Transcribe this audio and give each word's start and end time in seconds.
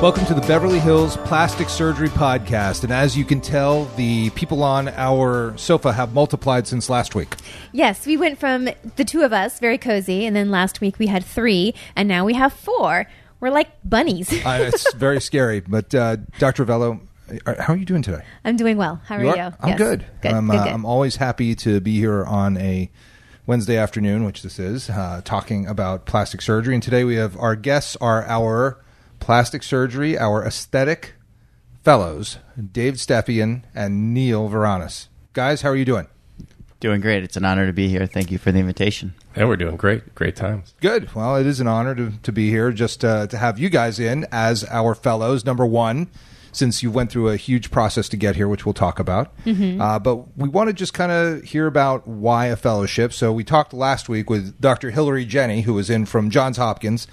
Welcome 0.00 0.26
to 0.26 0.34
the 0.34 0.42
Beverly 0.42 0.78
Hills 0.78 1.16
Plastic 1.18 1.68
Surgery 1.68 2.08
Podcast. 2.08 2.84
And 2.84 2.92
as 2.92 3.16
you 3.16 3.24
can 3.24 3.40
tell, 3.40 3.86
the 3.96 4.30
people 4.30 4.62
on 4.62 4.86
our 4.90 5.56
sofa 5.58 5.92
have 5.92 6.14
multiplied 6.14 6.68
since 6.68 6.88
last 6.88 7.16
week. 7.16 7.34
Yes, 7.72 8.06
we 8.06 8.16
went 8.16 8.38
from 8.38 8.68
the 8.94 9.04
two 9.04 9.22
of 9.22 9.32
us, 9.32 9.58
very 9.58 9.76
cozy, 9.76 10.24
and 10.24 10.36
then 10.36 10.52
last 10.52 10.80
week 10.80 11.00
we 11.00 11.08
had 11.08 11.24
three, 11.24 11.74
and 11.96 12.06
now 12.08 12.24
we 12.24 12.34
have 12.34 12.52
four. 12.52 13.06
We're 13.40 13.50
like 13.50 13.70
bunnies. 13.84 14.32
Uh, 14.32 14.70
it's 14.72 14.92
very 14.94 15.20
scary. 15.20 15.60
But 15.60 15.92
uh, 15.92 16.16
Dr. 16.38 16.64
Vello, 16.64 17.00
are- 17.44 17.60
how 17.60 17.72
are 17.72 17.76
you 17.76 17.84
doing 17.84 18.02
today? 18.02 18.22
I'm 18.44 18.56
doing 18.56 18.76
well. 18.76 19.00
How 19.06 19.16
are 19.16 19.24
you? 19.24 19.30
are? 19.30 19.56
I'm 19.60 19.68
Yes. 19.70 19.78
good. 19.78 20.06
Good. 20.22 20.32
I'm, 20.32 20.46
good, 20.48 20.56
uh, 20.58 20.64
good. 20.64 20.72
I'm 20.74 20.84
always 20.84 21.16
happy 21.16 21.56
to 21.56 21.80
be 21.80 21.96
here 21.98 22.24
on 22.24 22.56
a 22.58 22.88
Wednesday 23.46 23.76
afternoon, 23.76 24.22
which 24.24 24.42
this 24.42 24.60
is, 24.60 24.90
uh, 24.90 25.22
talking 25.24 25.66
about 25.66 26.06
plastic 26.06 26.40
surgery. 26.40 26.74
And 26.74 26.82
today 26.84 27.02
we 27.02 27.16
have 27.16 27.36
our 27.36 27.56
guests 27.56 27.96
are 28.00 28.24
our 28.26 28.78
plastic 29.20 29.62
surgery, 29.62 30.18
our 30.18 30.44
aesthetic 30.44 31.14
fellows, 31.82 32.38
Dave 32.72 32.94
Stepien 32.94 33.62
and 33.74 34.12
Neil 34.12 34.48
Vranis. 34.48 35.08
Guys, 35.32 35.62
how 35.62 35.70
are 35.70 35.76
you 35.76 35.84
doing? 35.84 36.06
Doing 36.80 37.00
great. 37.00 37.24
It's 37.24 37.36
an 37.36 37.44
honor 37.44 37.66
to 37.66 37.72
be 37.72 37.88
here. 37.88 38.06
Thank 38.06 38.30
you 38.30 38.38
for 38.38 38.52
the 38.52 38.58
invitation. 38.60 39.14
And 39.34 39.48
we're 39.48 39.56
doing 39.56 39.76
great. 39.76 40.14
Great 40.14 40.36
times. 40.36 40.74
Good. 40.80 41.12
Well, 41.14 41.36
it 41.36 41.46
is 41.46 41.58
an 41.60 41.66
honor 41.66 41.94
to, 41.96 42.12
to 42.22 42.32
be 42.32 42.50
here, 42.50 42.70
just 42.70 43.04
uh, 43.04 43.26
to 43.26 43.36
have 43.36 43.58
you 43.58 43.68
guys 43.68 43.98
in 43.98 44.26
as 44.30 44.64
our 44.64 44.94
fellows. 44.94 45.44
Number 45.44 45.66
one, 45.66 46.08
since 46.52 46.82
you 46.82 46.90
went 46.90 47.10
through 47.10 47.30
a 47.30 47.36
huge 47.36 47.70
process 47.70 48.08
to 48.10 48.16
get 48.16 48.36
here, 48.36 48.48
which 48.48 48.64
we'll 48.64 48.74
talk 48.74 48.98
about. 49.00 49.32
Uh, 49.80 49.98
but 49.98 50.36
we 50.36 50.48
want 50.48 50.68
to 50.68 50.72
just 50.72 50.94
kind 50.94 51.10
of 51.10 51.42
hear 51.42 51.66
about 51.66 52.06
why 52.06 52.46
a 52.46 52.56
fellowship. 52.56 53.12
So 53.12 53.32
we 53.32 53.44
talked 53.44 53.72
last 53.72 54.08
week 54.08 54.30
with 54.30 54.60
Dr. 54.60 54.90
Hillary 54.90 55.24
Jenny, 55.24 55.62
who 55.62 55.74
was 55.74 55.90
in 55.90 56.06
from 56.06 56.30
Johns 56.30 56.56
Hopkins. 56.58 57.06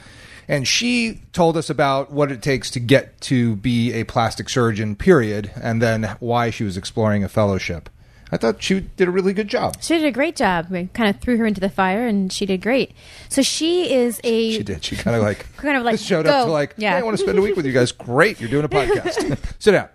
And 0.48 0.68
she 0.68 1.22
told 1.34 1.58
us 1.58 1.70
about 1.70 2.12
what 2.12 2.32
it 2.32 2.42
takes 2.42 2.70
to 2.72 2.80
get 2.80 3.20
to 3.22 3.56
be 3.58 3.94
a 3.94 4.04
plastic 4.04 4.50
surgeon, 4.50 4.96
period, 4.96 5.52
and 5.62 5.82
then 5.82 6.16
why 6.20 6.50
she 6.50 6.64
was 6.64 6.78
exploring 6.78 7.24
a 7.24 7.30
fellowship. 7.30 7.90
I 8.32 8.38
thought 8.38 8.62
she 8.62 8.82
did 8.82 9.08
a 9.08 9.12
really 9.12 9.34
good 9.34 9.48
job. 9.48 9.78
She 9.82 9.96
did 9.98 10.06
a 10.06 10.12
great 10.12 10.36
job. 10.36 10.68
We 10.70 10.88
kind 10.94 11.10
of 11.10 11.22
threw 11.22 11.38
her 11.38 11.46
into 11.46 11.62
the 11.62 11.70
fire, 11.70 12.08
and 12.08 12.34
she 12.34 12.46
did 12.46 12.62
great. 12.62 12.92
So 13.30 13.42
she 13.44 13.94
is 13.94 14.20
a 14.24 14.52
She 14.52 14.64
did. 14.64 14.84
She 14.84 14.96
kind 14.96 15.16
of 15.16 15.22
like 15.22 15.46
Kind 15.58 15.78
of 15.78 15.84
like, 15.84 16.00
showed 16.00 16.26
up 16.26 16.46
to 16.46 16.52
like, 16.52 16.74
Yeah. 16.78 16.92
hey, 16.92 16.98
I 16.98 17.04
want 17.04 17.18
to 17.18 17.24
spend 17.24 17.38
a 17.38 17.42
week 17.42 17.56
with 17.56 17.66
you 17.66 17.72
guys. 17.72 17.92
Great, 17.92 18.40
you're 18.40 18.50
doing 18.50 18.66
a 18.66 18.70
podcast. 18.70 19.38
Sit 19.60 19.72
down. 19.72 19.90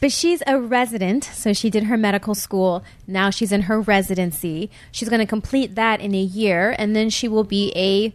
But 0.00 0.10
she's 0.10 0.42
a 0.48 0.58
resident, 0.58 1.22
so 1.24 1.52
she 1.52 1.70
did 1.70 1.84
her 1.84 1.96
medical 1.96 2.34
school. 2.34 2.82
Now 3.06 3.30
she's 3.30 3.52
in 3.52 3.62
her 3.62 3.80
residency. 3.80 4.68
She's 4.90 5.08
going 5.08 5.20
to 5.20 5.26
complete 5.26 5.76
that 5.76 6.00
in 6.00 6.14
a 6.14 6.20
year, 6.20 6.74
and 6.76 6.96
then 6.96 7.08
she 7.10 7.28
will 7.28 7.44
be 7.44 7.72
a 7.76 8.12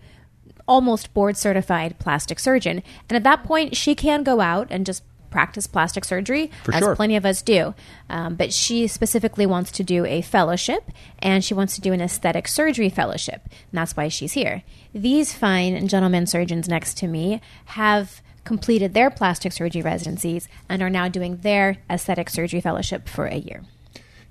almost 0.68 1.14
board 1.14 1.38
certified 1.38 1.98
plastic 2.00 2.40
surgeon. 2.40 2.84
And 3.10 3.16
at 3.16 3.24
that 3.24 3.44
point, 3.44 3.76
she 3.76 3.96
can 3.96 4.24
go 4.24 4.42
out 4.42 4.68
and 4.70 4.86
just 4.86 5.04
practice 5.30 5.68
plastic 5.68 6.06
surgery, 6.06 6.50
For 6.64 6.74
as 6.74 6.80
sure. 6.80 6.96
plenty 6.96 7.16
of 7.16 7.26
us 7.26 7.42
do. 7.42 7.76
Um, 8.10 8.36
but 8.36 8.54
she 8.54 8.88
specifically 8.88 9.46
wants 9.46 9.72
to 9.74 9.84
do 9.84 10.06
a 10.06 10.22
fellowship, 10.22 10.90
and 11.20 11.44
she 11.44 11.54
wants 11.54 11.76
to 11.76 11.82
do 11.82 11.94
an 11.94 12.02
aesthetic 12.02 12.48
surgery 12.48 12.90
fellowship. 12.90 13.42
And 13.46 13.74
that's 13.74 13.96
why 13.96 14.08
she's 14.08 14.34
here. 14.34 14.64
These 14.94 15.34
fine 15.34 15.88
gentlemen 15.88 16.28
surgeons 16.28 16.70
next 16.70 16.98
to 17.00 17.08
me 17.08 17.42
have 17.66 18.22
completed 18.46 18.94
their 18.94 19.10
plastic 19.10 19.52
surgery 19.52 19.82
residencies 19.82 20.48
and 20.70 20.82
are 20.82 20.90
now 20.90 21.10
doing 21.10 21.38
their 21.38 21.78
aesthetic 21.90 22.30
surgery 22.30 22.62
fellowship 22.62 23.10
for 23.10 23.26
a 23.26 23.36
year. 23.36 23.64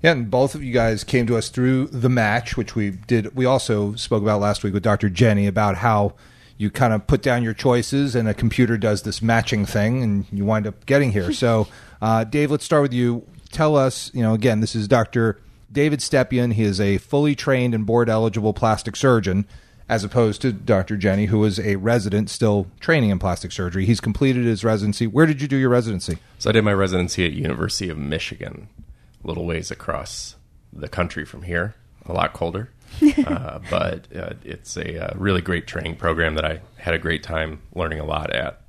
Yeah, 0.01 0.11
and 0.11 0.29
both 0.29 0.53
of 0.53 0.63
you 0.63 0.73
guys 0.73 1.03
came 1.03 1.25
to 1.27 1.37
us 1.37 1.49
through 1.49 1.87
the 1.87 2.09
match, 2.09 2.55
which 2.55 2.75
we 2.75 2.91
did. 2.91 3.35
We 3.35 3.45
also 3.45 3.95
spoke 3.95 4.21
about 4.21 4.39
last 4.39 4.63
week 4.63 4.73
with 4.73 4.83
Dr. 4.83 5.09
Jenny 5.09 5.47
about 5.47 5.77
how 5.77 6.13
you 6.57 6.69
kind 6.69 6.93
of 6.93 7.07
put 7.07 7.21
down 7.21 7.43
your 7.43 7.53
choices 7.53 8.15
and 8.15 8.27
a 8.27 8.33
computer 8.33 8.77
does 8.77 9.03
this 9.03 9.21
matching 9.21 9.65
thing 9.65 10.03
and 10.03 10.25
you 10.31 10.45
wind 10.45 10.67
up 10.67 10.85
getting 10.85 11.11
here. 11.11 11.31
so, 11.31 11.67
uh, 12.01 12.23
Dave, 12.23 12.51
let's 12.51 12.65
start 12.65 12.81
with 12.81 12.93
you. 12.93 13.25
Tell 13.51 13.75
us, 13.75 14.11
you 14.13 14.21
know, 14.21 14.33
again, 14.33 14.59
this 14.59 14.75
is 14.75 14.87
Dr. 14.87 15.39
David 15.71 15.99
Stepien. 15.99 16.53
He 16.53 16.63
is 16.63 16.81
a 16.81 16.97
fully 16.97 17.35
trained 17.35 17.73
and 17.73 17.85
board 17.85 18.09
eligible 18.09 18.53
plastic 18.53 18.95
surgeon, 18.95 19.45
as 19.87 20.03
opposed 20.03 20.41
to 20.41 20.51
Dr. 20.51 20.97
Jenny, 20.97 21.27
who 21.27 21.43
is 21.43 21.59
a 21.59 21.75
resident 21.77 22.29
still 22.29 22.67
training 22.79 23.09
in 23.09 23.19
plastic 23.19 23.51
surgery. 23.51 23.85
He's 23.85 24.01
completed 24.01 24.45
his 24.45 24.63
residency. 24.63 25.07
Where 25.07 25.25
did 25.25 25.41
you 25.41 25.47
do 25.47 25.57
your 25.57 25.69
residency? 25.69 26.17
So 26.39 26.49
I 26.49 26.53
did 26.53 26.63
my 26.63 26.73
residency 26.73 27.25
at 27.25 27.33
University 27.33 27.89
of 27.89 27.97
Michigan, 27.97 28.67
a 28.79 28.86
little 29.23 29.45
ways 29.45 29.71
across 29.71 30.35
the 30.71 30.87
country 30.87 31.25
from 31.25 31.43
here, 31.43 31.75
a 32.05 32.13
lot 32.13 32.33
colder. 32.33 32.69
uh, 33.25 33.59
but 33.69 34.07
uh, 34.15 34.33
it's 34.43 34.77
a 34.77 35.07
uh, 35.07 35.13
really 35.17 35.41
great 35.41 35.67
training 35.67 35.95
program 35.95 36.35
that 36.35 36.45
I 36.45 36.61
had 36.77 36.93
a 36.93 36.99
great 36.99 37.23
time 37.23 37.61
learning 37.75 37.99
a 37.99 38.05
lot 38.05 38.33
at. 38.33 38.61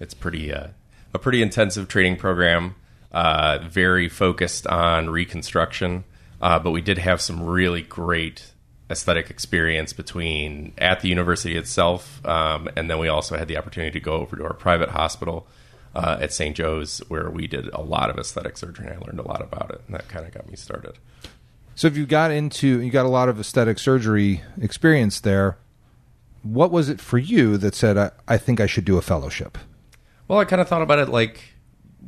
It's 0.00 0.14
pretty 0.14 0.52
uh, 0.52 0.68
a 1.14 1.18
pretty 1.18 1.42
intensive 1.42 1.88
training 1.88 2.16
program, 2.16 2.74
uh, 3.12 3.58
very 3.62 4.08
focused 4.08 4.66
on 4.66 5.10
reconstruction. 5.10 6.04
Uh, 6.40 6.58
but 6.58 6.72
we 6.72 6.80
did 6.80 6.98
have 6.98 7.20
some 7.20 7.42
really 7.42 7.82
great 7.82 8.52
aesthetic 8.90 9.30
experience 9.30 9.92
between 9.92 10.72
at 10.76 11.00
the 11.00 11.08
university 11.08 11.56
itself, 11.56 12.24
um, 12.26 12.68
and 12.76 12.90
then 12.90 12.98
we 12.98 13.08
also 13.08 13.36
had 13.36 13.46
the 13.46 13.56
opportunity 13.56 13.92
to 13.92 14.04
go 14.04 14.14
over 14.14 14.36
to 14.36 14.44
our 14.44 14.52
private 14.52 14.90
hospital 14.90 15.46
uh, 15.94 16.18
at 16.20 16.32
St. 16.32 16.56
Joe's, 16.56 16.98
where 17.08 17.30
we 17.30 17.46
did 17.46 17.68
a 17.68 17.80
lot 17.80 18.10
of 18.10 18.18
aesthetic 18.18 18.56
surgery, 18.56 18.86
and 18.86 18.96
I 18.96 18.98
learned 19.04 19.20
a 19.20 19.26
lot 19.26 19.42
about 19.42 19.70
it, 19.70 19.82
and 19.86 19.94
that 19.94 20.08
kind 20.08 20.26
of 20.26 20.32
got 20.32 20.48
me 20.48 20.56
started. 20.56 20.98
So 21.74 21.86
if 21.86 21.96
you 21.96 22.06
got 22.06 22.30
into 22.30 22.80
you 22.80 22.90
got 22.90 23.06
a 23.06 23.10
lot 23.10 23.28
of 23.28 23.40
aesthetic 23.40 23.78
surgery 23.78 24.42
experience 24.60 25.20
there, 25.20 25.58
what 26.42 26.70
was 26.70 26.88
it 26.88 27.00
for 27.00 27.18
you 27.18 27.56
that 27.58 27.74
said 27.74 27.96
I, 27.96 28.10
I 28.28 28.38
think 28.38 28.60
I 28.60 28.66
should 28.66 28.84
do 28.84 28.98
a 28.98 29.02
fellowship? 29.02 29.58
Well, 30.28 30.38
I 30.38 30.44
kind 30.44 30.60
of 30.60 30.68
thought 30.68 30.82
about 30.82 30.98
it 30.98 31.08
like 31.08 31.40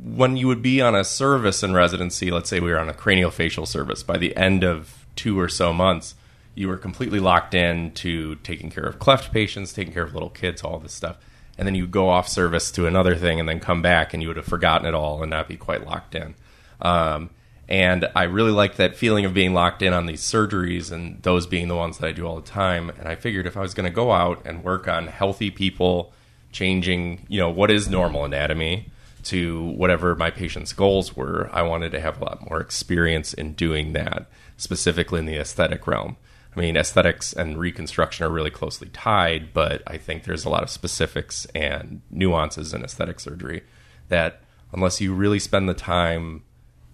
when 0.03 0.37
you 0.37 0.47
would 0.47 0.61
be 0.61 0.81
on 0.81 0.95
a 0.95 1.03
service 1.03 1.63
in 1.63 1.73
residency, 1.73 2.29
let's 2.29 2.49
say 2.49 2.59
we 2.59 2.71
were 2.71 2.79
on 2.79 2.89
a 2.89 2.93
craniofacial 2.93 3.67
service, 3.67 4.03
by 4.03 4.17
the 4.17 4.35
end 4.35 4.63
of 4.63 5.05
two 5.15 5.39
or 5.39 5.47
so 5.47 5.73
months, 5.73 6.15
you 6.53 6.67
were 6.67 6.77
completely 6.77 7.19
locked 7.19 7.53
in 7.53 7.91
to 7.91 8.35
taking 8.35 8.69
care 8.69 8.83
of 8.83 8.99
cleft 8.99 9.31
patients, 9.31 9.73
taking 9.73 9.93
care 9.93 10.03
of 10.03 10.13
little 10.13 10.29
kids, 10.29 10.63
all 10.63 10.79
this 10.79 10.93
stuff. 10.93 11.17
And 11.57 11.65
then 11.65 11.75
you 11.75 11.87
go 11.87 12.09
off 12.09 12.27
service 12.27 12.69
to 12.71 12.85
another 12.85 13.15
thing 13.15 13.39
and 13.39 13.47
then 13.47 13.59
come 13.59 13.81
back 13.81 14.13
and 14.13 14.21
you 14.21 14.27
would 14.27 14.37
have 14.37 14.45
forgotten 14.45 14.87
it 14.87 14.93
all 14.93 15.21
and 15.21 15.29
not 15.29 15.47
be 15.47 15.55
quite 15.55 15.85
locked 15.85 16.15
in. 16.15 16.35
Um, 16.81 17.29
and 17.67 18.07
I 18.15 18.23
really 18.23 18.51
liked 18.51 18.77
that 18.77 18.95
feeling 18.95 19.25
of 19.25 19.33
being 19.33 19.53
locked 19.53 19.81
in 19.81 19.93
on 19.93 20.05
these 20.05 20.21
surgeries 20.21 20.91
and 20.91 21.21
those 21.23 21.47
being 21.47 21.67
the 21.67 21.75
ones 21.75 21.97
that 21.97 22.07
I 22.07 22.11
do 22.11 22.27
all 22.27 22.35
the 22.35 22.47
time. 22.47 22.89
And 22.91 23.07
I 23.07 23.15
figured 23.15 23.47
if 23.47 23.57
I 23.57 23.61
was 23.61 23.73
going 23.73 23.89
to 23.89 23.95
go 23.95 24.11
out 24.11 24.41
and 24.45 24.63
work 24.63 24.87
on 24.87 25.07
healthy 25.07 25.49
people, 25.49 26.13
changing, 26.51 27.25
you 27.27 27.39
know, 27.39 27.49
what 27.49 27.71
is 27.71 27.89
normal 27.89 28.23
anatomy 28.23 28.91
to 29.23 29.63
whatever 29.71 30.15
my 30.15 30.29
patient's 30.29 30.73
goals 30.73 31.15
were, 31.15 31.49
I 31.51 31.63
wanted 31.63 31.91
to 31.93 31.99
have 31.99 32.21
a 32.21 32.25
lot 32.25 32.47
more 32.47 32.61
experience 32.61 33.33
in 33.33 33.53
doing 33.53 33.93
that, 33.93 34.27
specifically 34.57 35.19
in 35.19 35.25
the 35.25 35.37
aesthetic 35.37 35.87
realm. 35.87 36.17
I 36.55 36.59
mean, 36.61 36.77
aesthetics 36.77 37.33
and 37.33 37.57
reconstruction 37.57 38.25
are 38.25 38.29
really 38.29 38.49
closely 38.49 38.87
tied, 38.89 39.53
but 39.53 39.83
I 39.85 39.97
think 39.97 40.23
there's 40.23 40.45
a 40.45 40.49
lot 40.49 40.63
of 40.63 40.69
specifics 40.69 41.45
and 41.53 42.01
nuances 42.09 42.73
in 42.73 42.83
aesthetic 42.83 43.19
surgery 43.19 43.63
that, 44.07 44.41
unless 44.71 45.01
you 45.01 45.13
really 45.13 45.39
spend 45.39 45.67
the 45.67 45.73
time 45.73 46.43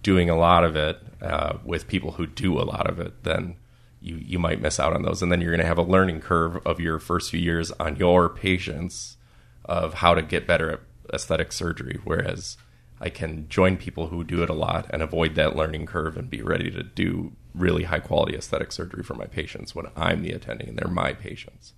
doing 0.02 0.28
a 0.28 0.36
lot 0.36 0.64
of 0.64 0.74
it 0.74 0.98
uh, 1.20 1.58
with 1.64 1.86
people 1.86 2.12
who 2.12 2.26
do 2.26 2.58
a 2.58 2.64
lot 2.64 2.88
of 2.88 2.98
it, 2.98 3.22
then 3.22 3.56
you 4.00 4.16
you 4.16 4.38
might 4.38 4.60
miss 4.60 4.80
out 4.80 4.92
on 4.92 5.02
those, 5.02 5.22
and 5.22 5.30
then 5.30 5.40
you're 5.40 5.52
going 5.52 5.60
to 5.60 5.66
have 5.66 5.78
a 5.78 5.82
learning 5.82 6.20
curve 6.20 6.56
of 6.66 6.80
your 6.80 6.98
first 6.98 7.30
few 7.30 7.38
years 7.38 7.70
on 7.72 7.94
your 7.96 8.28
patients 8.28 9.16
of 9.64 9.94
how 9.94 10.12
to 10.12 10.22
get 10.22 10.46
better 10.46 10.72
at 10.72 10.80
aesthetic 11.14 11.52
surgery. 11.52 12.00
Whereas 12.02 12.56
I 13.02 13.10
can 13.10 13.48
join 13.48 13.76
people 13.76 14.06
who 14.06 14.22
do 14.22 14.42
it 14.44 14.48
a 14.48 14.54
lot 14.54 14.86
and 14.90 15.02
avoid 15.02 15.34
that 15.34 15.56
learning 15.56 15.86
curve 15.86 16.16
and 16.16 16.30
be 16.30 16.40
ready 16.40 16.70
to 16.70 16.84
do 16.84 17.32
really 17.52 17.84
high 17.84 17.98
quality 17.98 18.36
aesthetic 18.36 18.70
surgery 18.70 19.02
for 19.02 19.14
my 19.14 19.26
patients 19.26 19.74
when 19.74 19.86
I'm 19.96 20.22
the 20.22 20.30
attending 20.30 20.68
and 20.68 20.78
they're 20.78 20.88
my 20.88 21.12
patients. 21.12 21.74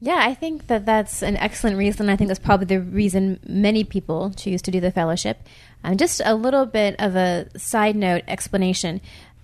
Yeah, 0.00 0.20
I 0.20 0.34
think 0.34 0.68
that 0.68 0.86
that's 0.86 1.22
an 1.24 1.36
excellent 1.36 1.76
reason. 1.76 2.08
I 2.08 2.14
think 2.14 2.28
that's 2.28 2.38
probably 2.38 2.66
the 2.66 2.80
reason 2.80 3.40
many 3.48 3.82
people 3.82 4.30
choose 4.30 4.62
to 4.62 4.70
do 4.70 4.80
the 4.80 4.92
fellowship. 4.92 5.40
Um, 5.82 5.96
just 5.96 6.22
a 6.24 6.36
little 6.36 6.66
bit 6.66 6.94
of 7.00 7.16
a 7.16 7.48
side 7.58 7.96
note 7.96 8.22
explanation. 8.28 9.00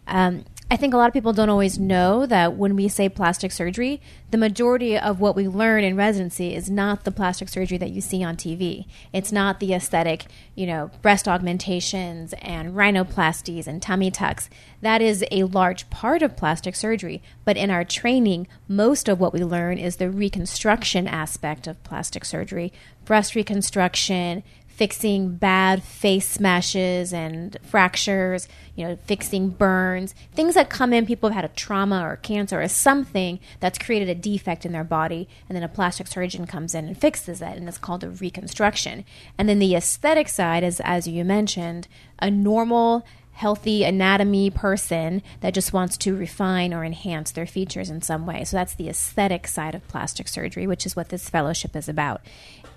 Um, 0.06 0.44
I 0.70 0.76
think 0.76 0.94
a 0.94 0.96
lot 0.96 1.08
of 1.08 1.12
people 1.12 1.34
don't 1.34 1.50
always 1.50 1.78
know 1.78 2.24
that 2.24 2.56
when 2.56 2.74
we 2.74 2.88
say 2.88 3.08
plastic 3.08 3.52
surgery, 3.52 4.00
the 4.30 4.38
majority 4.38 4.98
of 4.98 5.20
what 5.20 5.36
we 5.36 5.46
learn 5.46 5.84
in 5.84 5.94
residency 5.94 6.54
is 6.54 6.70
not 6.70 7.04
the 7.04 7.12
plastic 7.12 7.50
surgery 7.50 7.76
that 7.78 7.90
you 7.90 8.00
see 8.00 8.24
on 8.24 8.36
TV. 8.36 8.86
It's 9.12 9.30
not 9.30 9.60
the 9.60 9.74
aesthetic, 9.74 10.24
you 10.54 10.66
know, 10.66 10.90
breast 11.02 11.28
augmentations 11.28 12.32
and 12.40 12.74
rhinoplasties 12.74 13.66
and 13.66 13.82
tummy 13.82 14.10
tucks. 14.10 14.48
That 14.80 15.02
is 15.02 15.22
a 15.30 15.44
large 15.44 15.90
part 15.90 16.22
of 16.22 16.36
plastic 16.36 16.74
surgery. 16.74 17.22
But 17.44 17.58
in 17.58 17.70
our 17.70 17.84
training, 17.84 18.48
most 18.66 19.06
of 19.06 19.20
what 19.20 19.34
we 19.34 19.44
learn 19.44 19.76
is 19.76 19.96
the 19.96 20.10
reconstruction 20.10 21.06
aspect 21.06 21.66
of 21.66 21.82
plastic 21.84 22.24
surgery 22.24 22.72
breast 23.04 23.34
reconstruction, 23.34 24.42
fixing 24.74 25.36
bad 25.36 25.82
face 25.82 26.28
smashes 26.28 27.12
and 27.12 27.56
fractures, 27.62 28.48
you 28.74 28.84
know, 28.84 28.96
fixing 29.06 29.48
burns, 29.48 30.14
things 30.34 30.54
that 30.54 30.68
come 30.68 30.92
in. 30.92 31.06
People 31.06 31.30
have 31.30 31.36
had 31.36 31.44
a 31.44 31.54
trauma 31.54 32.04
or 32.04 32.16
cancer 32.16 32.60
or 32.60 32.66
something 32.66 33.38
that's 33.60 33.78
created 33.78 34.08
a 34.08 34.14
defect 34.14 34.66
in 34.66 34.72
their 34.72 34.84
body, 34.84 35.28
and 35.48 35.54
then 35.54 35.62
a 35.62 35.68
plastic 35.68 36.08
surgeon 36.08 36.44
comes 36.46 36.74
in 36.74 36.88
and 36.88 36.98
fixes 36.98 37.40
it, 37.40 37.56
and 37.56 37.68
it's 37.68 37.78
called 37.78 38.02
a 38.02 38.10
reconstruction. 38.10 39.04
And 39.38 39.48
then 39.48 39.60
the 39.60 39.76
aesthetic 39.76 40.28
side 40.28 40.64
is, 40.64 40.80
as 40.84 41.06
you 41.06 41.24
mentioned, 41.24 41.86
a 42.18 42.30
normal 42.30 43.06
healthy 43.34 43.82
anatomy 43.82 44.48
person 44.48 45.22
that 45.40 45.54
just 45.54 45.72
wants 45.72 45.96
to 45.96 46.16
refine 46.16 46.72
or 46.72 46.84
enhance 46.84 47.32
their 47.32 47.46
features 47.46 47.90
in 47.90 48.00
some 48.00 48.26
way. 48.26 48.44
So 48.44 48.56
that's 48.56 48.74
the 48.74 48.88
aesthetic 48.88 49.46
side 49.46 49.74
of 49.74 49.86
plastic 49.88 50.28
surgery, 50.28 50.66
which 50.66 50.86
is 50.86 50.94
what 50.94 51.08
this 51.08 51.28
fellowship 51.28 51.74
is 51.74 51.88
about. 51.88 52.22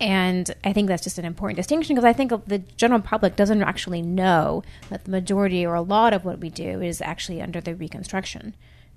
And 0.00 0.50
I 0.64 0.72
think 0.72 0.88
that's 0.88 1.02
just 1.02 1.18
an 1.18 1.24
important 1.24 1.56
distinction 1.56 1.94
because 1.94 2.04
I 2.04 2.12
think 2.12 2.32
the 2.46 2.58
general 2.76 3.00
public 3.00 3.36
doesn't 3.36 3.62
actually 3.62 4.02
know 4.02 4.62
that 4.90 5.04
the 5.04 5.10
majority 5.10 5.64
or 5.66 5.74
a 5.74 5.82
lot 5.82 6.12
of 6.12 6.24
what 6.24 6.38
we 6.38 6.50
do 6.50 6.80
is 6.80 7.00
actually 7.00 7.40
under 7.42 7.60
the 7.60 7.74
reconstruction 7.74 8.54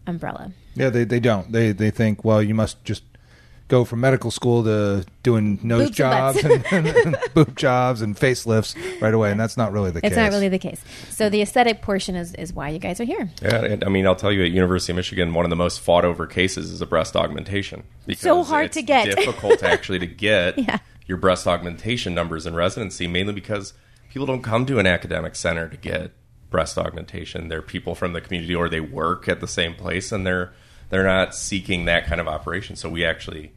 umbrella. 0.08 0.52
Yeah, 0.76 0.90
they, 0.90 1.04
they 1.04 1.20
don't. 1.20 1.52
They 1.52 1.72
they 1.72 1.92
think, 1.92 2.24
well, 2.26 2.42
you 2.42 2.54
must 2.56 2.84
just 2.84 3.04
go 3.68 3.86
from 3.86 4.02
medical 4.02 4.32
school 4.32 4.66
to 4.66 5.06
doing 5.24 5.58
nose 5.64 5.86
Boobs 5.86 5.96
jobs 5.96 6.42
butts. 6.42 6.66
and, 6.74 6.88
and, 6.88 7.18
boob 7.34 7.56
jobs 7.56 8.02
and 8.02 8.18
facelifts 8.18 8.76
right 9.02 9.14
away, 9.14 9.32
and 9.32 9.40
that's 9.40 9.56
not 9.56 9.72
really 9.72 9.92
the 9.92 10.00
It's 10.00 10.10
case. 10.10 10.18
not 10.18 10.32
really 10.32 10.50
the 10.50 10.60
case. 10.60 10.84
So 11.10 11.30
the 11.30 11.42
aesthetic 11.42 11.82
portion 11.82 12.16
is, 12.18 12.34
is 12.36 12.52
why 12.52 12.68
you 12.68 12.80
guys 12.80 13.00
are 13.00 13.06
here. 13.06 13.30
Yeah, 13.42 13.64
and, 13.64 13.84
I 13.86 13.88
mean, 13.88 14.06
I'll 14.06 14.16
tell 14.16 14.32
you, 14.32 14.44
at 14.44 14.52
University 14.52 14.92
of 14.92 14.98
Michigan, 14.98 15.34
one 15.34 15.46
of 15.46 15.50
the 15.52 15.56
most 15.56 15.80
fought 15.80 16.04
over 16.04 16.28
cases 16.28 16.70
is 16.70 16.82
a 16.82 16.86
breast 16.86 17.16
augmentation. 17.16 17.84
Because 18.06 18.22
So 18.24 18.44
hard 18.44 18.66
it's 18.66 18.74
to 18.76 18.82
get. 18.82 19.06
difficult 19.16 19.64
actually 19.64 20.00
to 20.00 20.06
get 20.28 20.60
Yeah. 20.60 20.80
Your 21.08 21.18
breast 21.18 21.48
augmentation 21.48 22.14
numbers 22.14 22.46
in 22.46 22.56
residency, 22.56 23.08
mainly 23.08 23.34
because 23.34 23.74
people 24.10 24.26
don't 24.26 24.44
come 24.44 24.66
to 24.66 24.80
an 24.80 24.88
academic 24.88 25.36
center 25.36 25.68
to 25.68 25.78
get 25.78 26.12
breast 26.50 26.78
augmentation. 26.78 27.48
They're 27.48 27.62
people 27.62 27.96
from 27.96 28.14
the 28.14 28.22
community, 28.22 28.54
or 28.54 28.70
they 28.70 28.82
work 28.82 29.28
at 29.28 29.40
the 29.40 29.48
same 29.48 29.74
place, 29.74 30.12
and 30.12 30.26
they're 30.26 30.54
they're 30.90 31.06
not 31.06 31.34
seeking 31.34 31.86
that 31.86 32.06
kind 32.06 32.20
of 32.20 32.28
operation. 32.28 32.76
So 32.76 32.90
we 32.90 33.06
actually 33.06 33.54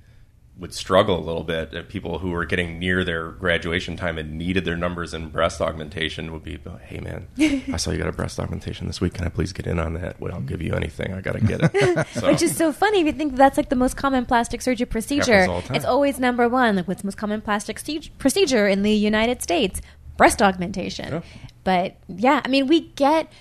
would 0.56 0.72
struggle 0.72 1.18
a 1.18 1.24
little 1.24 1.42
bit. 1.42 1.74
If 1.74 1.88
people 1.88 2.20
who 2.20 2.30
were 2.30 2.44
getting 2.44 2.78
near 2.78 3.02
their 3.04 3.30
graduation 3.32 3.96
time 3.96 4.18
and 4.18 4.38
needed 4.38 4.64
their 4.64 4.76
numbers 4.76 5.12
in 5.12 5.28
breast 5.30 5.60
augmentation 5.60 6.32
would 6.32 6.44
be, 6.44 6.58
"Hey, 6.82 7.00
man, 7.00 7.26
I 7.72 7.76
saw 7.76 7.90
you 7.90 7.98
got 7.98 8.08
a 8.08 8.12
breast 8.12 8.38
augmentation 8.38 8.86
this 8.86 9.00
week. 9.00 9.14
Can 9.14 9.24
I 9.24 9.30
please 9.30 9.52
get 9.52 9.66
in 9.66 9.80
on 9.80 9.94
that? 9.94 10.20
Well, 10.20 10.32
I'll 10.32 10.40
give 10.40 10.62
you 10.62 10.74
anything. 10.74 11.12
I 11.12 11.20
got 11.20 11.32
to 11.32 11.40
get 11.40 11.60
it." 11.62 12.06
So, 12.14 12.28
Which 12.28 12.42
is 12.42 12.56
so 12.56 12.72
funny 12.72 13.00
if 13.00 13.06
you 13.06 13.12
think 13.12 13.34
that's 13.34 13.56
like 13.56 13.68
the 13.68 13.76
most 13.76 13.96
common 13.96 14.26
plastic 14.26 14.62
surgery 14.62 14.86
procedure. 14.86 15.32
Happens 15.32 15.48
all 15.48 15.60
the 15.60 15.68
time. 15.68 15.76
It's 15.76 15.84
always 15.84 16.20
number 16.20 16.48
one. 16.48 16.76
Like 16.76 16.86
what's 16.86 17.02
the 17.02 17.06
most 17.06 17.16
common 17.16 17.40
plastic 17.40 17.78
st- 17.78 18.16
procedure 18.18 18.68
in 18.68 18.82
the 18.82 18.92
United 18.92 19.42
States? 19.42 19.80
Breast 20.16 20.40
augmentation. 20.40 21.12
Yeah. 21.12 21.20
But 21.64 21.96
yeah, 22.08 22.40
I 22.44 22.48
mean, 22.48 22.68
we 22.68 22.80
get 22.90 23.32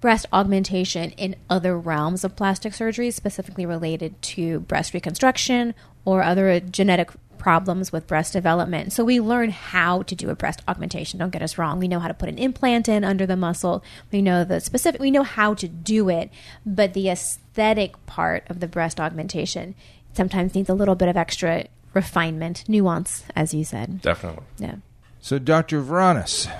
breast 0.00 0.26
augmentation 0.32 1.10
in 1.12 1.36
other 1.50 1.78
realms 1.78 2.24
of 2.24 2.36
plastic 2.36 2.72
surgery, 2.72 3.10
specifically 3.10 3.66
related 3.66 4.20
to 4.22 4.60
breast 4.60 4.94
reconstruction 4.94 5.74
or 6.04 6.22
other 6.22 6.60
genetic 6.60 7.10
problems 7.38 7.92
with 7.92 8.06
breast 8.06 8.32
development. 8.32 8.92
So 8.92 9.04
we 9.04 9.20
learn 9.20 9.50
how 9.50 10.02
to 10.04 10.14
do 10.14 10.30
a 10.30 10.34
breast 10.34 10.62
augmentation. 10.66 11.18
Don't 11.18 11.30
get 11.30 11.42
us 11.42 11.58
wrong. 11.58 11.78
We 11.78 11.88
know 11.88 12.00
how 12.00 12.08
to 12.08 12.14
put 12.14 12.30
an 12.30 12.38
implant 12.38 12.88
in 12.88 13.04
under 13.04 13.26
the 13.26 13.36
muscle. 13.36 13.84
We 14.10 14.22
know 14.22 14.44
the 14.44 14.60
specific 14.60 15.00
we 15.00 15.10
know 15.10 15.24
how 15.24 15.52
to 15.54 15.68
do 15.68 16.08
it, 16.08 16.30
but 16.64 16.94
the 16.94 17.10
aesthetic 17.10 18.06
part 18.06 18.48
of 18.48 18.60
the 18.60 18.66
breast 18.66 18.98
augmentation 18.98 19.74
sometimes 20.14 20.54
needs 20.54 20.70
a 20.70 20.74
little 20.74 20.94
bit 20.94 21.08
of 21.08 21.18
extra 21.18 21.66
refinement, 21.92 22.64
nuance, 22.66 23.24
as 23.36 23.52
you 23.52 23.62
said. 23.62 24.00
definitely. 24.00 24.44
Yeah. 24.58 24.76
So, 25.20 25.38
Dr. 25.38 25.82
Vranis, 25.82 26.50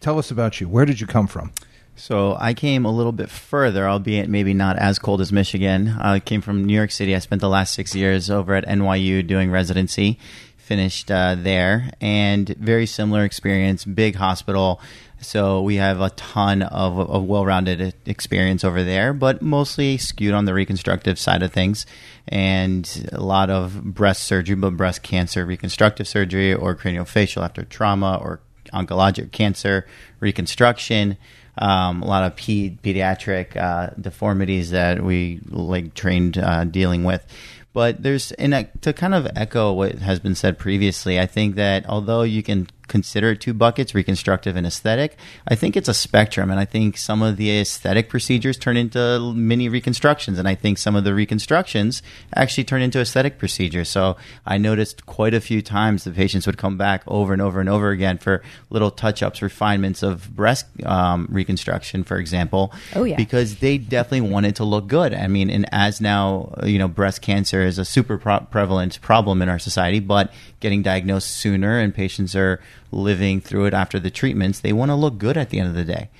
tell 0.00 0.18
us 0.18 0.30
about 0.30 0.60
you. 0.60 0.68
Where 0.68 0.84
did 0.84 1.00
you 1.00 1.06
come 1.06 1.26
from? 1.26 1.52
So 1.94 2.36
I 2.40 2.54
came 2.54 2.84
a 2.84 2.90
little 2.90 3.12
bit 3.12 3.30
further, 3.30 3.86
albeit 3.86 4.28
maybe 4.28 4.54
not 4.54 4.76
as 4.78 4.98
cold 4.98 5.20
as 5.20 5.30
Michigan. 5.30 5.88
I 6.00 6.20
came 6.20 6.40
from 6.40 6.64
New 6.64 6.74
York 6.74 6.90
City. 6.90 7.14
I 7.14 7.18
spent 7.18 7.40
the 7.40 7.48
last 7.48 7.74
six 7.74 7.94
years 7.94 8.30
over 8.30 8.54
at 8.54 8.66
NYU 8.66 9.26
doing 9.26 9.50
residency. 9.50 10.18
Finished 10.56 11.10
uh, 11.10 11.34
there, 11.38 11.90
and 12.00 12.48
very 12.48 12.86
similar 12.86 13.24
experience. 13.24 13.84
Big 13.84 14.14
hospital, 14.14 14.80
so 15.20 15.60
we 15.60 15.76
have 15.76 16.00
a 16.00 16.10
ton 16.10 16.62
of, 16.62 16.98
of 16.98 17.24
well-rounded 17.24 17.94
experience 18.06 18.64
over 18.64 18.82
there, 18.82 19.12
but 19.12 19.42
mostly 19.42 19.98
skewed 19.98 20.32
on 20.32 20.44
the 20.44 20.54
reconstructive 20.54 21.18
side 21.18 21.42
of 21.42 21.52
things, 21.52 21.84
and 22.28 23.08
a 23.12 23.20
lot 23.20 23.50
of 23.50 23.82
breast 23.82 24.22
surgery, 24.22 24.56
but 24.56 24.76
breast 24.76 25.02
cancer 25.02 25.44
reconstructive 25.44 26.08
surgery 26.08 26.54
or 26.54 26.74
craniofacial 26.74 27.44
after 27.44 27.64
trauma 27.64 28.18
or 28.22 28.40
oncologic 28.72 29.32
cancer 29.32 29.86
reconstruction 30.20 31.18
um, 31.58 32.02
a 32.02 32.06
lot 32.06 32.24
of 32.24 32.36
pe- 32.36 32.70
pediatric 32.70 33.56
uh, 33.56 33.90
deformities 34.00 34.70
that 34.70 35.02
we 35.02 35.40
like 35.48 35.94
trained 35.94 36.38
uh, 36.38 36.64
dealing 36.64 37.04
with. 37.04 37.24
But 37.72 38.02
there's 38.02 38.32
and 38.32 38.52
uh, 38.52 38.64
to 38.82 38.92
kind 38.92 39.14
of 39.14 39.28
echo 39.34 39.72
what 39.72 39.96
has 39.96 40.20
been 40.20 40.34
said 40.34 40.58
previously. 40.58 41.18
I 41.18 41.26
think 41.26 41.54
that 41.56 41.86
although 41.88 42.22
you 42.22 42.42
can 42.42 42.68
consider 42.92 43.30
it 43.30 43.40
two 43.40 43.54
buckets, 43.54 43.94
reconstructive 43.94 44.54
and 44.54 44.66
aesthetic, 44.66 45.16
I 45.48 45.54
think 45.54 45.76
it's 45.76 45.88
a 45.88 45.94
spectrum, 45.94 46.50
and 46.50 46.60
I 46.60 46.66
think 46.66 46.98
some 46.98 47.22
of 47.22 47.38
the 47.38 47.50
aesthetic 47.58 48.10
procedures 48.10 48.58
turn 48.58 48.76
into 48.76 49.32
mini 49.34 49.70
reconstructions, 49.70 50.38
and 50.38 50.46
I 50.46 50.54
think 50.54 50.76
some 50.76 50.94
of 50.94 51.02
the 51.02 51.14
reconstructions 51.14 52.02
actually 52.36 52.64
turn 52.64 52.82
into 52.82 53.00
aesthetic 53.00 53.38
procedures. 53.38 53.88
So 53.88 54.16
I 54.44 54.58
noticed 54.58 55.06
quite 55.06 55.32
a 55.32 55.40
few 55.40 55.62
times 55.62 56.04
the 56.04 56.10
patients 56.10 56.46
would 56.46 56.58
come 56.58 56.76
back 56.76 57.02
over 57.06 57.32
and 57.32 57.40
over 57.40 57.60
and 57.60 57.68
over 57.68 57.90
again 57.90 58.18
for 58.18 58.42
little 58.68 58.90
touch-ups, 58.90 59.40
refinements 59.40 60.02
of 60.02 60.36
breast 60.36 60.66
um, 60.84 61.26
reconstruction, 61.30 62.04
for 62.04 62.18
example. 62.18 62.74
Oh, 62.94 63.04
yeah. 63.04 63.16
because 63.16 63.56
they 63.56 63.78
definitely 63.78 64.28
wanted 64.28 64.56
to 64.56 64.64
look 64.64 64.86
good. 64.86 65.14
I 65.14 65.28
mean, 65.28 65.48
and 65.48 65.66
as 65.72 66.00
now 66.00 66.54
you 66.62 66.78
know, 66.78 66.88
breast 66.88 67.22
cancer 67.22 67.62
is 67.62 67.78
a 67.78 67.86
super 67.86 68.18
pro- 68.18 68.40
prevalent 68.40 69.00
problem 69.00 69.40
in 69.40 69.48
our 69.48 69.58
society, 69.58 70.00
but 70.00 70.30
getting 70.60 70.82
diagnosed 70.82 71.30
sooner 71.30 71.78
and 71.78 71.94
patients 71.94 72.36
are 72.36 72.60
living 72.92 73.40
through 73.40 73.64
it 73.66 73.74
after 73.74 73.98
the 73.98 74.10
treatments, 74.10 74.60
they 74.60 74.72
want 74.72 74.90
to 74.90 74.94
look 74.94 75.18
good 75.18 75.36
at 75.36 75.50
the 75.50 75.58
end 75.58 75.68
of 75.68 75.74
the 75.74 75.84
day. 75.84 76.10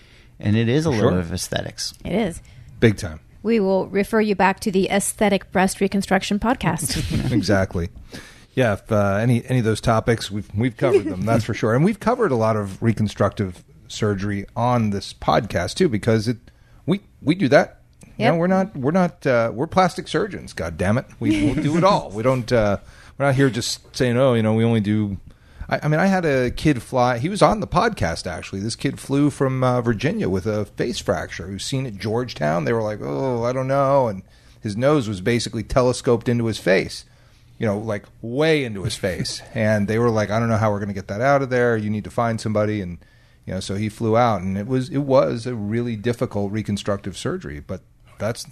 And 0.40 0.56
it 0.56 0.68
is 0.68 0.84
a 0.86 0.90
little 0.90 1.10
bit 1.10 1.20
of 1.20 1.32
aesthetics. 1.32 1.94
It 2.04 2.12
is. 2.12 2.42
Big 2.80 2.96
time. 2.96 3.20
We 3.44 3.60
will 3.60 3.86
refer 3.88 4.20
you 4.20 4.34
back 4.34 4.58
to 4.60 4.70
the 4.72 4.88
aesthetic 4.90 5.52
breast 5.52 5.80
reconstruction 5.80 6.38
podcast. 6.38 7.30
exactly. 7.32 7.90
Yeah, 8.54 8.74
if 8.74 8.90
uh, 8.92 9.16
any 9.20 9.44
any 9.46 9.60
of 9.60 9.64
those 9.64 9.80
topics 9.80 10.30
we've 10.30 10.48
we've 10.54 10.76
covered 10.76 11.04
them, 11.04 11.22
that's 11.22 11.44
for 11.44 11.54
sure. 11.54 11.74
And 11.74 11.84
we've 11.84 11.98
covered 12.00 12.32
a 12.32 12.36
lot 12.36 12.56
of 12.56 12.82
reconstructive 12.82 13.64
surgery 13.88 14.44
on 14.56 14.90
this 14.90 15.12
podcast 15.14 15.74
too, 15.74 15.88
because 15.88 16.28
it 16.28 16.36
we 16.86 17.00
we 17.22 17.34
do 17.34 17.48
that. 17.48 17.80
You 18.02 18.12
Yep. 18.26 18.32
know, 18.34 18.38
we're 18.38 18.46
not 18.48 18.76
we're 18.76 18.90
not 18.90 19.26
uh, 19.26 19.50
we're 19.54 19.66
plastic 19.66 20.06
surgeons. 20.06 20.52
God 20.52 20.76
damn 20.76 20.98
it, 20.98 21.06
we 21.18 21.44
we'll 21.46 21.54
do 21.62 21.76
it 21.78 21.84
all. 21.84 22.10
We 22.10 22.22
don't 22.22 22.50
uh, 22.52 22.76
we're 23.18 23.26
not 23.26 23.34
here 23.36 23.48
just 23.48 23.96
saying 23.96 24.16
oh 24.18 24.34
you 24.34 24.42
know 24.42 24.54
we 24.54 24.64
only 24.64 24.80
do. 24.80 25.16
I, 25.68 25.80
I 25.82 25.88
mean, 25.88 26.00
I 26.00 26.06
had 26.06 26.24
a 26.24 26.50
kid 26.50 26.82
fly. 26.82 27.18
He 27.18 27.28
was 27.28 27.42
on 27.42 27.60
the 27.60 27.66
podcast 27.66 28.26
actually. 28.26 28.60
This 28.60 28.76
kid 28.76 28.98
flew 28.98 29.30
from 29.30 29.62
uh, 29.62 29.80
Virginia 29.80 30.28
with 30.28 30.46
a 30.46 30.64
face 30.64 30.98
fracture. 30.98 31.46
Who's 31.46 31.64
seen 31.64 31.86
at 31.86 31.96
Georgetown? 31.96 32.64
They 32.64 32.72
were 32.72 32.82
like, 32.82 33.00
oh, 33.02 33.44
I 33.44 33.52
don't 33.52 33.68
know, 33.68 34.08
and 34.08 34.22
his 34.60 34.76
nose 34.76 35.08
was 35.08 35.20
basically 35.20 35.62
telescoped 35.62 36.28
into 36.28 36.46
his 36.46 36.58
face 36.58 37.04
you 37.62 37.68
know, 37.68 37.78
like 37.78 38.06
way 38.22 38.64
into 38.64 38.82
his 38.82 38.96
face. 38.96 39.40
And 39.54 39.86
they 39.86 40.00
were 40.00 40.10
like, 40.10 40.30
I 40.30 40.40
don't 40.40 40.48
know 40.48 40.56
how 40.56 40.72
we're 40.72 40.80
going 40.80 40.88
to 40.88 40.94
get 40.94 41.06
that 41.06 41.20
out 41.20 41.42
of 41.42 41.50
there. 41.50 41.76
You 41.76 41.90
need 41.90 42.02
to 42.04 42.10
find 42.10 42.40
somebody. 42.40 42.80
And, 42.80 42.98
you 43.46 43.54
know, 43.54 43.60
so 43.60 43.76
he 43.76 43.88
flew 43.88 44.16
out 44.16 44.40
and 44.40 44.58
it 44.58 44.66
was, 44.66 44.88
it 44.88 44.98
was 44.98 45.46
a 45.46 45.54
really 45.54 45.94
difficult 45.94 46.50
reconstructive 46.50 47.16
surgery, 47.16 47.60
but 47.60 47.82
that's, 48.18 48.46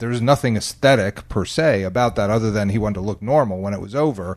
there's 0.00 0.20
nothing 0.20 0.56
aesthetic 0.56 1.28
per 1.30 1.46
se 1.46 1.84
about 1.84 2.16
that 2.16 2.28
other 2.28 2.50
than 2.50 2.68
he 2.68 2.78
wanted 2.78 2.96
to 2.96 3.00
look 3.00 3.22
normal 3.22 3.60
when 3.60 3.72
it 3.72 3.80
was 3.80 3.94
over. 3.94 4.36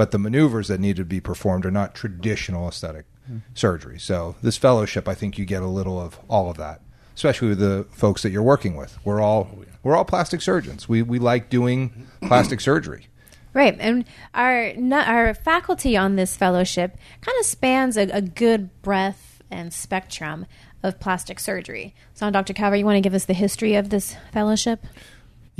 But 0.00 0.12
the 0.12 0.18
maneuvers 0.18 0.68
that 0.68 0.80
need 0.80 0.96
to 0.96 1.04
be 1.04 1.20
performed 1.20 1.66
are 1.66 1.70
not 1.70 1.94
traditional 1.94 2.66
aesthetic 2.66 3.04
surgery. 3.52 3.98
So 3.98 4.34
this 4.42 4.56
fellowship, 4.56 5.06
I 5.06 5.14
think 5.14 5.36
you 5.36 5.44
get 5.44 5.62
a 5.62 5.66
little 5.66 6.00
of 6.00 6.18
all 6.26 6.48
of 6.48 6.56
that, 6.56 6.80
especially 7.14 7.48
with 7.48 7.58
the 7.58 7.84
folks 7.90 8.22
that 8.22 8.30
you're 8.30 8.42
working 8.42 8.76
with. 8.76 8.98
We're 9.04 9.20
all, 9.20 9.50
oh, 9.52 9.64
we're 9.82 9.94
all 9.94 10.06
plastic 10.06 10.40
surgeons. 10.40 10.88
We, 10.88 11.02
we 11.02 11.18
like 11.18 11.50
doing 11.50 12.06
plastic 12.22 12.62
surgery. 12.62 13.08
Right, 13.52 13.76
and 13.78 14.06
our 14.32 14.72
no- 14.74 15.02
our 15.02 15.34
faculty 15.34 15.98
on 15.98 16.16
this 16.16 16.34
fellowship 16.34 16.96
kind 17.20 17.38
of 17.38 17.44
spans 17.44 17.98
a, 17.98 18.04
a 18.04 18.22
good 18.22 18.70
breadth 18.80 19.42
and 19.50 19.70
spectrum 19.70 20.46
of 20.82 20.98
plastic 20.98 21.38
surgery. 21.38 21.94
So, 22.14 22.30
Dr. 22.30 22.54
Calvert, 22.54 22.78
you 22.78 22.86
want 22.86 22.96
to 22.96 23.02
give 23.02 23.12
us 23.12 23.26
the 23.26 23.34
history 23.34 23.74
of 23.74 23.90
this 23.90 24.16
fellowship? 24.32 24.86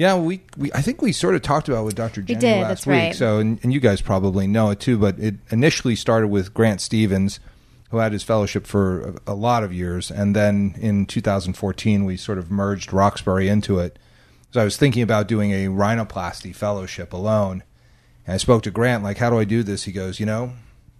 Yeah, 0.00 0.16
we, 0.16 0.40
we 0.57 0.73
I 0.73 0.80
think 0.80 1.02
we 1.02 1.12
sort 1.12 1.35
of 1.35 1.42
talked 1.42 1.69
about 1.69 1.83
it 1.83 1.85
with 1.85 1.95
Dr. 1.95 2.23
Jenny 2.23 2.40
did, 2.40 2.62
last 2.62 2.87
week. 2.87 2.95
right. 2.95 3.14
So, 3.14 3.37
and, 3.37 3.61
and 3.62 3.71
you 3.71 3.80
guys 3.80 4.00
probably 4.00 4.47
know 4.47 4.71
it 4.71 4.80
too. 4.80 4.97
But 4.97 5.19
it 5.19 5.35
initially 5.50 5.95
started 5.95 6.28
with 6.28 6.54
Grant 6.54 6.80
Stevens, 6.80 7.38
who 7.90 7.99
had 7.99 8.14
his 8.14 8.23
fellowship 8.23 8.66
for 8.66 9.21
a, 9.26 9.33
a 9.33 9.35
lot 9.35 9.62
of 9.62 9.75
years, 9.75 10.11
and 10.11 10.35
then 10.35 10.75
in 10.80 11.04
2014 11.04 12.07
we 12.07 12.16
sort 12.16 12.38
of 12.38 12.50
merged 12.50 12.95
Roxbury 12.95 13.47
into 13.49 13.78
it. 13.78 13.99
So 14.52 14.62
I 14.62 14.64
was 14.64 14.78
thinking 14.78 15.02
about 15.02 15.28
doing 15.28 15.50
a 15.52 15.66
rhinoplasty 15.66 16.54
fellowship 16.54 17.12
alone, 17.12 17.62
and 18.26 18.33
I 18.33 18.38
spoke 18.38 18.62
to 18.62 18.71
Grant 18.71 19.04
like, 19.04 19.19
"How 19.19 19.28
do 19.28 19.38
I 19.38 19.45
do 19.45 19.62
this?" 19.62 19.83
He 19.83 19.92
goes, 19.92 20.19
"You 20.19 20.25
know, 20.25 20.54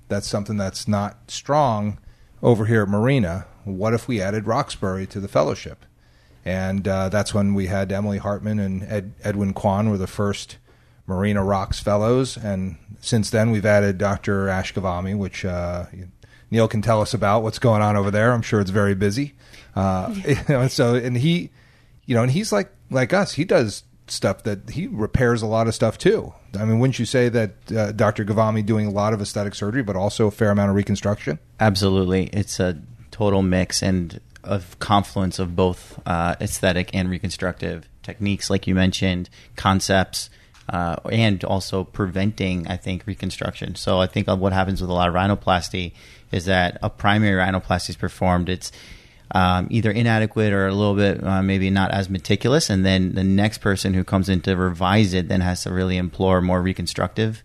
that's 0.09 0.29
something 0.29 0.59
that's 0.59 0.87
not 0.87 1.31
strong 1.31 1.97
over 2.43 2.67
here 2.67 2.83
at 2.83 2.89
Marina. 2.91 3.47
What 3.65 3.95
if 3.95 4.07
we 4.07 4.21
added 4.21 4.47
Roxbury 4.47 5.07
to 5.07 5.21
the 5.21 5.29
fellowship? 5.29 5.87
And 6.45 6.89
uh, 6.89 7.09
that's 7.11 7.35
when 7.35 7.55
we 7.55 7.67
had 7.67 7.93
Emily 7.93 8.19
Hartman 8.19 8.59
and 8.59 8.83
Ed, 8.85 9.13
Edwin 9.23 9.53
Kwan 9.53 9.91
were 9.91 9.99
the 9.99 10.07
first 10.07 10.57
Marina 11.11 11.43
Rocks 11.43 11.81
fellows, 11.81 12.37
and 12.37 12.77
since 13.01 13.31
then 13.31 13.51
we've 13.51 13.67
added 13.67 13.99
Dr. 13.99 14.47
Ashkavami, 14.47 15.19
which 15.19 15.45
uh, 15.45 15.87
Neil 16.51 16.69
can 16.69 16.83
tell 16.83 17.03
us 17.03 17.13
about 17.13 17.43
what's 17.43 17.59
going 17.59 17.83
on 17.83 17.97
over 17.97 18.13
there. 18.13 18.33
I'm 18.33 18.43
sure 18.43 18.61
it's 18.61 18.71
very 18.71 18.95
busy. 18.95 19.35
Uh, 19.75 20.15
you 20.27 20.37
know, 20.49 20.69
so 20.69 20.95
and 20.95 21.17
he, 21.17 21.51
you 22.07 22.15
know, 22.15 22.23
and 22.23 22.31
he's 22.31 22.53
like 22.53 22.71
like 22.91 23.13
us. 23.13 23.33
He 23.33 23.45
does 23.45 23.83
stuff 24.07 24.45
that 24.45 24.71
he 24.71 24.87
repairs 24.87 25.43
a 25.43 25.47
lot 25.47 25.67
of 25.67 25.75
stuff 25.75 25.99
too. 25.99 26.33
I 26.59 26.65
mean, 26.65 26.79
wouldn't 26.79 26.99
you 26.99 27.07
say 27.07 27.29
that 27.29 27.73
uh, 27.73 27.93
Dr. 27.93 28.25
Ghavami 28.25 28.65
doing 28.65 28.87
a 28.87 28.91
lot 28.91 29.13
of 29.13 29.21
aesthetic 29.21 29.55
surgery, 29.55 29.83
but 29.83 29.97
also 29.97 30.29
a 30.29 30.31
fair 30.31 30.51
amount 30.51 30.71
of 30.71 30.77
reconstruction? 30.77 31.41
Absolutely, 31.59 32.27
it's 32.27 32.61
a 32.61 32.81
total 33.11 33.43
mix 33.43 33.83
and 33.83 34.21
of 34.45 34.79
confluence 34.79 35.39
of 35.39 35.57
both 35.57 36.01
uh, 36.07 36.37
aesthetic 36.41 36.95
and 36.95 37.11
reconstructive 37.11 37.89
techniques, 38.03 38.51
like 38.51 38.67
you 38.67 38.75
mentioned, 38.75 39.29
concepts. 39.57 40.31
Uh, 40.69 40.95
and 41.11 41.43
also 41.43 41.83
preventing, 41.83 42.69
I 42.69 42.77
think, 42.77 43.05
reconstruction. 43.05 43.75
So 43.75 43.99
I 43.99 44.07
think 44.07 44.29
what 44.29 44.53
happens 44.53 44.81
with 44.81 44.89
a 44.89 44.93
lot 44.93 45.09
of 45.09 45.15
rhinoplasty 45.17 45.95
is 46.31 46.45
that 46.45 46.79
a 46.81 46.89
primary 46.89 47.45
rhinoplasty 47.45 47.91
is 47.91 47.97
performed. 47.97 48.49
It's 48.49 48.71
um, 49.33 49.67
either 49.71 49.91
inadequate 49.91 50.53
or 50.53 50.69
a 50.69 50.75
little 50.75 50.95
bit 50.95 51.25
uh, 51.25 51.43
maybe 51.43 51.71
not 51.71 51.91
as 51.91 52.09
meticulous. 52.09 52.71
And 52.71 52.85
then 52.85 53.15
the 53.15 53.25
next 53.25 53.59
person 53.59 53.95
who 53.95 54.05
comes 54.05 54.29
in 54.29 54.41
to 54.43 54.57
revise 54.57 55.13
it 55.13 55.29
then 55.29 55.41
has 55.41 55.65
to 55.65 55.73
really 55.73 55.97
implore 55.97 56.41
more 56.41 56.63
reconstructive 56.63 57.43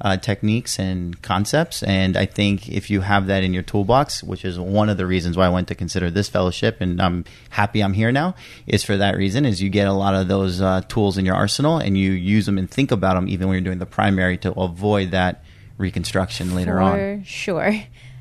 uh, 0.00 0.16
techniques 0.16 0.78
and 0.78 1.20
concepts. 1.22 1.82
And 1.82 2.16
I 2.16 2.26
think 2.26 2.68
if 2.68 2.88
you 2.90 3.00
have 3.00 3.26
that 3.26 3.42
in 3.42 3.52
your 3.52 3.62
toolbox, 3.62 4.22
which 4.22 4.44
is 4.44 4.58
one 4.58 4.88
of 4.88 4.96
the 4.96 5.06
reasons 5.06 5.36
why 5.36 5.46
I 5.46 5.48
went 5.48 5.68
to 5.68 5.74
consider 5.74 6.10
this 6.10 6.28
fellowship, 6.28 6.80
and 6.80 7.00
I'm 7.02 7.24
happy 7.50 7.82
I'm 7.82 7.94
here 7.94 8.12
now, 8.12 8.34
is 8.66 8.84
for 8.84 8.96
that 8.96 9.16
reason. 9.16 9.44
Is 9.44 9.60
you 9.60 9.70
get 9.70 9.88
a 9.88 9.92
lot 9.92 10.14
of 10.14 10.28
those 10.28 10.60
uh, 10.60 10.82
tools 10.88 11.18
in 11.18 11.26
your 11.26 11.34
arsenal 11.34 11.78
and 11.78 11.98
you 11.98 12.12
use 12.12 12.46
them 12.46 12.58
and 12.58 12.70
think 12.70 12.92
about 12.92 13.14
them 13.14 13.28
even 13.28 13.48
when 13.48 13.54
you're 13.54 13.64
doing 13.64 13.78
the 13.78 13.86
primary 13.86 14.36
to 14.38 14.52
avoid 14.52 15.10
that 15.10 15.42
reconstruction 15.78 16.54
later 16.54 16.72
For 16.74 16.80
on. 16.80 17.24
sure. 17.24 17.68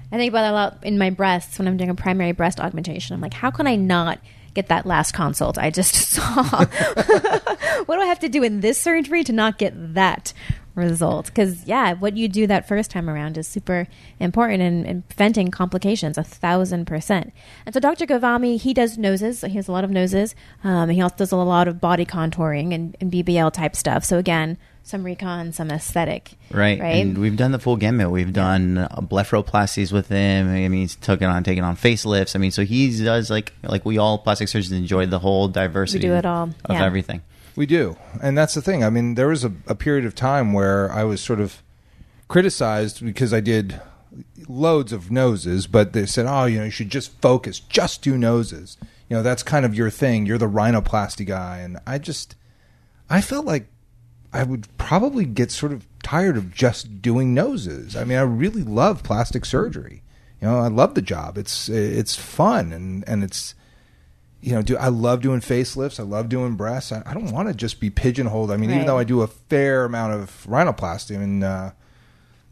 I 0.09 0.15
think 0.15 0.29
about 0.31 0.41
that 0.41 0.51
a 0.51 0.53
lot 0.53 0.79
in 0.83 0.97
my 0.97 1.09
breasts 1.09 1.59
when 1.59 1.67
I'm 1.67 1.77
doing 1.77 1.89
a 1.89 1.95
primary 1.95 2.31
breast 2.31 2.59
augmentation. 2.59 3.13
I'm 3.13 3.21
like, 3.21 3.33
how 3.33 3.51
can 3.51 3.67
I 3.67 3.75
not 3.75 4.19
get 4.53 4.69
that 4.69 4.85
last 4.85 5.11
consult 5.11 5.57
I 5.57 5.69
just 5.69 5.93
saw? 6.09 6.43
what 7.85 7.95
do 7.95 8.01
I 8.01 8.05
have 8.05 8.19
to 8.19 8.29
do 8.29 8.41
in 8.41 8.61
this 8.61 8.79
surgery 8.79 9.23
to 9.25 9.33
not 9.33 9.57
get 9.57 9.73
that 9.95 10.33
result? 10.77 11.25
Because, 11.27 11.65
yeah, 11.65 11.93
what 11.93 12.15
you 12.15 12.27
do 12.29 12.47
that 12.47 12.67
first 12.67 12.89
time 12.91 13.09
around 13.09 13.37
is 13.37 13.47
super 13.47 13.87
important 14.19 14.61
in, 14.61 14.85
in 14.85 15.01
preventing 15.03 15.51
complications, 15.51 16.17
a 16.17 16.23
thousand 16.23 16.85
percent. 16.85 17.33
And 17.65 17.73
so 17.73 17.79
Dr. 17.79 18.05
Ghavami, 18.05 18.59
he 18.59 18.73
does 18.73 18.97
noses. 18.97 19.41
He 19.41 19.53
has 19.55 19.67
a 19.67 19.71
lot 19.71 19.83
of 19.83 19.89
noses. 19.91 20.35
Um, 20.63 20.89
he 20.89 21.01
also 21.01 21.15
does 21.17 21.31
a 21.31 21.37
lot 21.37 21.67
of 21.67 21.81
body 21.81 22.05
contouring 22.05 22.73
and, 22.73 22.95
and 23.01 23.11
BBL 23.11 23.51
type 23.51 23.75
stuff. 23.75 24.05
So, 24.05 24.17
again, 24.17 24.57
some 24.83 25.03
recon, 25.03 25.51
some 25.51 25.69
aesthetic. 25.69 26.31
Right. 26.49 26.79
Right. 26.79 26.95
And 27.05 27.17
we've 27.17 27.35
done 27.35 27.51
the 27.51 27.59
full 27.59 27.75
gamut. 27.75 28.09
We've 28.09 28.31
done 28.31 28.77
uh, 28.77 28.87
blepharoplasties 29.01 29.91
with 29.91 30.07
him. 30.07 30.47
I 30.47 30.69
mean, 30.69 30.71
he's 30.81 30.95
taken 30.95 31.29
on 31.29 31.43
taking 31.43 31.63
on 31.65 31.75
facelifts. 31.75 32.35
I 32.37 32.39
mean, 32.39 32.51
so 32.51 32.63
he 32.63 33.03
does 33.03 33.29
like 33.29 33.51
like 33.63 33.83
we 33.83 33.97
all 33.97 34.17
plastic 34.17 34.47
surgeons 34.47 34.71
enjoy 34.71 35.05
the 35.05 35.19
whole 35.19 35.49
diversity 35.49 36.07
We 36.07 36.13
do 36.13 36.17
it 36.17 36.25
all. 36.25 36.43
of 36.65 36.71
Yeah. 36.71 36.85
everything. 36.85 37.21
We 37.57 37.65
do, 37.65 37.97
and 38.21 38.37
that's 38.37 38.53
the 38.53 38.61
thing. 38.61 38.83
I 38.83 38.91
mean, 38.91 39.15
there 39.15 39.29
was 39.29 39.43
a, 39.43 39.51
a 39.65 39.73
period 39.73 40.05
of 40.05 40.13
time 40.13 40.53
where 40.53 40.91
I 40.91 41.03
was 41.03 41.19
sort 41.19 41.39
of 41.39 41.63
criticized 42.27 43.03
because 43.03 43.33
I 43.33 43.39
did 43.39 43.81
loads 44.47 44.93
of 44.93 45.09
noses, 45.09 45.65
but 45.65 45.91
they 45.91 46.05
said, 46.05 46.27
"Oh, 46.27 46.45
you 46.45 46.59
know, 46.59 46.65
you 46.65 46.69
should 46.69 46.91
just 46.91 47.19
focus, 47.19 47.59
just 47.59 48.03
do 48.03 48.15
noses." 48.15 48.77
You 49.09 49.17
know, 49.17 49.23
that's 49.23 49.41
kind 49.41 49.65
of 49.65 49.73
your 49.73 49.89
thing. 49.89 50.27
You're 50.27 50.37
the 50.37 50.47
rhinoplasty 50.47 51.25
guy, 51.25 51.57
and 51.57 51.79
I 51.87 51.97
just, 51.97 52.35
I 53.09 53.21
felt 53.21 53.47
like 53.47 53.65
I 54.31 54.43
would 54.43 54.67
probably 54.77 55.25
get 55.25 55.49
sort 55.49 55.71
of 55.71 55.87
tired 56.03 56.37
of 56.37 56.53
just 56.53 57.01
doing 57.01 57.33
noses. 57.33 57.95
I 57.95 58.03
mean, 58.03 58.19
I 58.19 58.21
really 58.21 58.61
love 58.61 59.01
plastic 59.01 59.45
surgery. 59.45 60.03
You 60.39 60.47
know, 60.47 60.59
I 60.59 60.67
love 60.67 60.93
the 60.93 61.01
job. 61.01 61.39
It's 61.39 61.69
it's 61.69 62.15
fun 62.15 62.71
and 62.71 63.03
and 63.07 63.23
it's 63.23 63.55
you 64.41 64.53
know, 64.53 64.61
do 64.61 64.77
I 64.77 64.89
love 64.89 65.21
doing 65.21 65.41
facelifts? 65.41 65.99
I 65.99 66.03
love 66.03 66.29
doing 66.29 66.55
breasts. 66.55 66.91
I, 66.91 67.03
I 67.05 67.13
don't 67.13 67.31
want 67.31 67.47
to 67.47 67.53
just 67.53 67.79
be 67.79 67.89
pigeonholed. 67.89 68.51
I 68.51 68.57
mean, 68.57 68.69
even 68.69 68.85
though 68.85 68.97
I 68.97 69.03
do 69.03 69.21
a 69.21 69.27
fair 69.27 69.85
amount 69.85 70.13
of 70.13 70.45
rhinoplasty, 70.47 71.15
I 71.15 71.19
mean, 71.19 71.43
uh, 71.43 71.71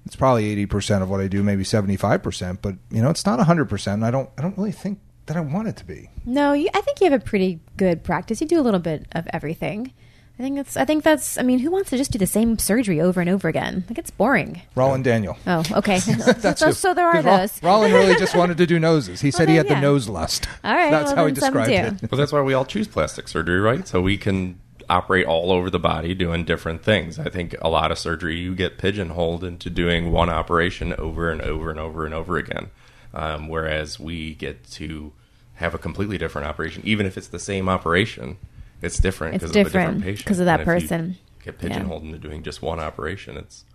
it's 0.06 0.16
probably 0.16 0.46
eighty 0.46 0.66
percent 0.66 1.04
of 1.04 1.10
what 1.10 1.22
I 1.22 1.28
do, 1.28 1.44
maybe 1.44 1.64
seventy 1.64 1.96
five 1.96 2.24
percent. 2.24 2.62
But 2.62 2.76
you 2.90 3.02
know, 3.02 3.10
it's 3.10 3.26
not 3.26 3.40
hundred 3.40 3.70
percent. 3.70 4.04
I 4.04 4.12
don't. 4.12 4.30
I 4.38 4.42
don't 4.42 4.58
really 4.58 4.72
think 4.72 5.00
that 5.28 5.38
I 5.38 5.42
want 5.42 5.68
it 5.68 5.76
to 5.78 5.86
be. 5.86 6.10
No, 6.26 6.54
you, 6.54 6.70
I 6.74 6.82
think 6.82 7.02
you 7.02 7.10
have 7.10 7.20
a 7.20 7.24
pretty 7.24 7.60
good 7.78 8.04
practice. 8.04 8.42
You 8.42 8.48
do 8.48 8.60
a 8.60 8.62
little 8.62 8.80
bit 8.80 9.06
of 9.14 9.28
everything. 9.34 9.94
I 10.38 10.44
think 10.44 10.58
that's. 10.58 10.76
I 10.76 10.84
think 10.84 11.04
that's. 11.04 11.38
I 11.38 11.44
mean, 11.44 11.60
who 11.60 11.72
wants 11.72 11.90
to 11.92 11.98
just 11.98 12.12
do 12.12 12.20
the 12.20 12.28
same 12.28 12.58
surgery 12.60 13.00
over 13.00 13.22
and 13.22 13.30
over 13.30 13.48
again? 13.48 13.86
Like 13.88 13.98
it's 13.98 14.12
boring. 14.12 14.62
Roland 14.76 15.06
Daniel. 15.06 15.38
Oh, 15.48 15.64
okay. 15.72 16.00
That's 16.00 16.60
so, 16.60 16.68
who. 16.68 16.74
so 16.74 16.94
there 16.94 17.08
are 17.08 17.22
those. 17.22 17.64
Roland 17.64 17.94
really 17.94 18.16
just 18.16 18.36
wanted 18.38 18.58
to 18.58 18.66
do 18.66 18.78
noses. 18.78 19.22
He 19.22 19.32
said 19.32 19.48
he 19.48 19.56
then, 19.56 19.66
had 19.66 19.78
the 19.78 19.82
nose 19.82 20.10
lust. 20.10 20.48
All 20.64 20.74
right, 20.74 20.92
That's 20.92 21.08
well, 21.08 21.16
how 21.16 21.26
he 21.28 21.32
described 21.32 21.72
it. 21.72 22.12
Well, 22.12 22.20
that's 22.20 22.34
why 22.34 22.42
we 22.42 22.54
all 22.54 22.66
choose 22.66 22.88
plastic 22.88 23.30
surgery, 23.30 23.62
right? 23.62 23.88
So 23.88 24.02
we 24.02 24.18
can 24.18 24.60
operate 24.90 25.26
all 25.26 25.52
over 25.52 25.70
the 25.70 25.80
body 25.80 26.14
doing 26.14 26.44
different 26.44 26.84
things. 26.84 27.18
I 27.18 27.30
think 27.30 27.56
a 27.62 27.70
lot 27.70 27.92
of 27.92 27.98
surgery, 27.98 28.38
you 28.38 28.56
get 28.56 28.78
pigeonholed 28.78 29.44
into 29.44 29.70
doing 29.70 30.12
one 30.12 30.30
operation 30.30 30.94
over 30.94 31.32
and 31.32 31.42
over 31.42 31.72
and 31.72 31.80
over 31.80 32.06
and 32.06 32.14
over 32.14 32.38
again. 32.38 32.70
Um, 33.14 33.48
whereas 33.48 34.00
we 34.00 34.36
get 34.36 34.70
to 34.72 35.14
have 35.56 35.74
a 35.74 35.78
completely 35.78 36.18
different 36.18 36.48
operation, 36.48 36.82
even 36.86 37.06
if 37.06 37.18
it's 37.18 37.28
the 37.28 37.40
same 37.40 37.70
operation. 37.70 38.38
It's 38.82 38.98
different 39.00 39.34
because 39.34 39.50
of 39.50 39.56
a 39.56 39.64
different 39.64 39.88
different 39.98 40.04
patient. 40.04 40.26
'cause 40.28 40.40
of 40.40 40.46
that 40.46 40.62
And 40.62 40.70
if 40.70 40.82
you 40.84 40.88
person. 40.88 41.18
Get 41.44 41.56
Yeah. 41.62 41.70
pigeonholed 41.70 42.04
into 42.04 42.18
doing 42.18 42.44
just 42.44 42.62
one 42.62 42.80
operation. 42.80 43.38
It's 43.38 43.66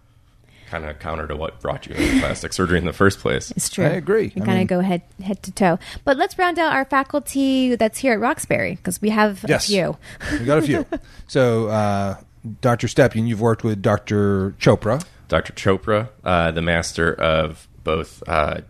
kind 0.71 0.85
of 0.85 0.99
counter 1.01 1.27
to 1.27 1.35
what 1.35 1.61
brought 1.61 1.87
you 1.87 1.95
into 1.95 2.21
plastic 2.21 2.53
surgery 2.53 2.79
in 2.79 2.85
the 2.85 2.93
first 2.93 3.19
place. 3.19 3.51
It's 3.53 3.69
true. 3.69 3.85
I 3.85 3.89
agree. 3.91 4.33
We 4.35 4.43
kind 4.43 4.61
of 4.63 4.69
go 4.69 4.81
head 4.81 5.03
head 5.23 5.43
to 5.45 5.53
toe. 5.53 5.79
But 6.05 6.17
let's 6.17 6.39
round 6.39 6.59
out 6.61 6.73
our 6.73 6.85
faculty 6.85 7.75
that's 7.75 7.99
here 7.99 8.13
at 8.13 8.21
Roxbury 8.21 8.77
because 8.77 9.01
we 9.03 9.11
have 9.11 9.45
Yes. 9.49 9.65
a 9.65 9.67
few. 9.69 9.97
We 10.39 10.45
got 10.45 10.59
a 10.59 10.63
few. 10.63 10.87
so, 11.27 11.67
uh, 11.69 12.17
Dr. 12.61 12.87
Stepien, 12.87 13.27
you've 13.27 13.41
worked 13.41 13.65
with 13.65 13.83
Dr. 13.83 14.53
Chopra. 14.61 15.05
Dr. 15.29 15.53
Chopra, 15.53 16.09
uh, 16.25 16.51
the 16.53 16.63
master 16.63 17.13
of 17.15 17.69
both 17.85 18.23
uh, 18.29 18.61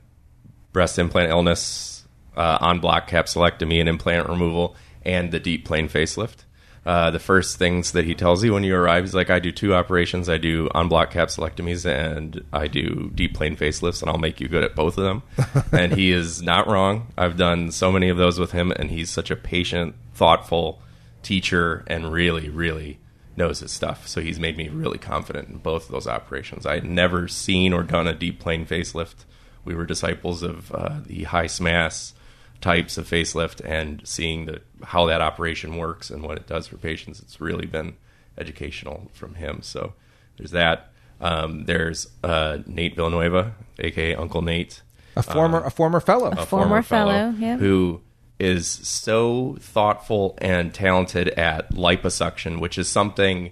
breast 0.73 0.99
implant 0.99 1.31
illness, 1.31 2.05
uh, 2.37 2.59
en 2.63 2.79
bloc 2.81 3.09
capsulectomy 3.11 3.79
and 3.81 3.89
implant 3.89 4.29
removal, 4.29 4.75
and 5.11 5.33
the 5.33 5.40
deep 5.40 5.64
plane 5.64 5.88
facelift. 5.88 6.45
Uh, 6.87 7.11
the 7.11 7.19
first 7.19 7.59
things 7.59 7.93
that 7.93 8.07
he 8.07 8.14
tells 8.14 8.43
you 8.43 8.55
when 8.55 8.64
you 8.64 8.75
arrive 8.75 9.05
is 9.05 9.12
like, 9.12 9.29
I 9.29 9.38
do 9.38 9.52
two 9.52 9.75
operations. 9.75 10.31
I 10.31 10.38
do 10.38 10.69
en 10.75 10.88
bloc 10.88 11.12
capsulectomies 11.12 11.85
and 11.85 12.43
I 12.52 12.69
do 12.69 13.11
deep 13.14 13.35
plane 13.35 13.55
facelifts, 13.57 14.00
and 14.00 14.11
I'll 14.11 14.19
make 14.19 14.40
you 14.40 14.49
good 14.49 14.64
at 14.64 14.75
both 14.75 14.97
of 14.97 15.05
them. 15.05 15.23
and 15.73 15.93
he 15.93 16.11
is 16.11 16.40
not 16.40 16.69
wrong. 16.69 17.09
I've 17.19 17.37
done 17.37 17.71
so 17.71 17.93
many 17.93 18.09
of 18.09 18.17
those 18.17 18.38
with 18.38 18.52
him, 18.52 18.73
and 18.73 18.90
he's 18.90 19.11
such 19.11 19.31
a 19.31 19.37
patient, 19.37 19.95
thoughtful 20.14 20.81
teacher 21.23 21.85
and 21.87 22.12
really, 22.12 22.49
really 22.49 22.99
knows 23.37 23.61
his 23.61 23.73
stuff. 23.73 24.09
So 24.09 24.21
he's 24.23 24.40
made 24.40 24.57
me 24.57 24.69
really 24.69 24.99
confident 24.99 25.49
in 25.49 25.59
both 25.59 25.87
of 25.87 25.93
those 25.93 26.07
operations. 26.07 26.64
I 26.64 26.75
had 26.75 26.85
never 26.85 27.29
seen 27.29 27.73
or 27.75 27.83
done 27.83 28.07
a 28.07 28.14
deep 28.14 28.40
plane 28.40 28.64
facelift. 28.64 29.25
We 29.64 29.75
were 29.75 29.85
disciples 29.85 30.43
of 30.43 30.73
uh, 30.73 31.00
the 31.05 31.25
high 31.25 31.47
SMAS 31.47 32.14
types 32.61 32.99
of 32.99 33.09
facelift 33.09 33.61
and 33.64 34.02
seeing 34.05 34.47
the 34.47 34.61
how 34.85 35.07
that 35.07 35.21
operation 35.21 35.76
works 35.76 36.11
and 36.11 36.23
what 36.23 36.37
it 36.37 36.47
does 36.47 36.67
for 36.67 36.76
patients. 36.76 37.21
It's 37.21 37.40
really 37.40 37.67
been 37.67 37.97
educational 38.38 39.11
from 39.12 39.35
him. 39.35 39.61
So 39.62 39.95
there's 40.37 40.50
that. 40.52 40.93
Um, 41.21 41.64
there's 41.67 42.09
uh, 42.25 42.59
Nate 42.67 42.97
Villanueva, 42.97 43.55
aka 43.79 44.14
Uncle 44.14 44.43
Nate 44.43 44.83
A 45.17 45.23
former, 45.23 45.62
a 45.64 45.71
former 45.71 46.00
fellow. 46.00 46.31
a 46.31 46.47
Former 46.47 46.83
fellow, 46.83 47.35
yeah. 47.38 47.57
who 47.59 48.00
is 48.38 48.67
so 48.67 49.57
thoughtful 49.61 50.38
and 50.40 50.73
talented 50.73 51.29
at 51.31 51.73
liposuction, 51.75 52.59
which 52.59 52.79
is 52.79 52.88
something, 52.88 53.50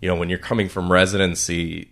you 0.00 0.08
know, 0.08 0.14
when 0.14 0.28
you're 0.28 0.38
coming 0.38 0.68
from 0.68 0.92
residency, 0.92 1.90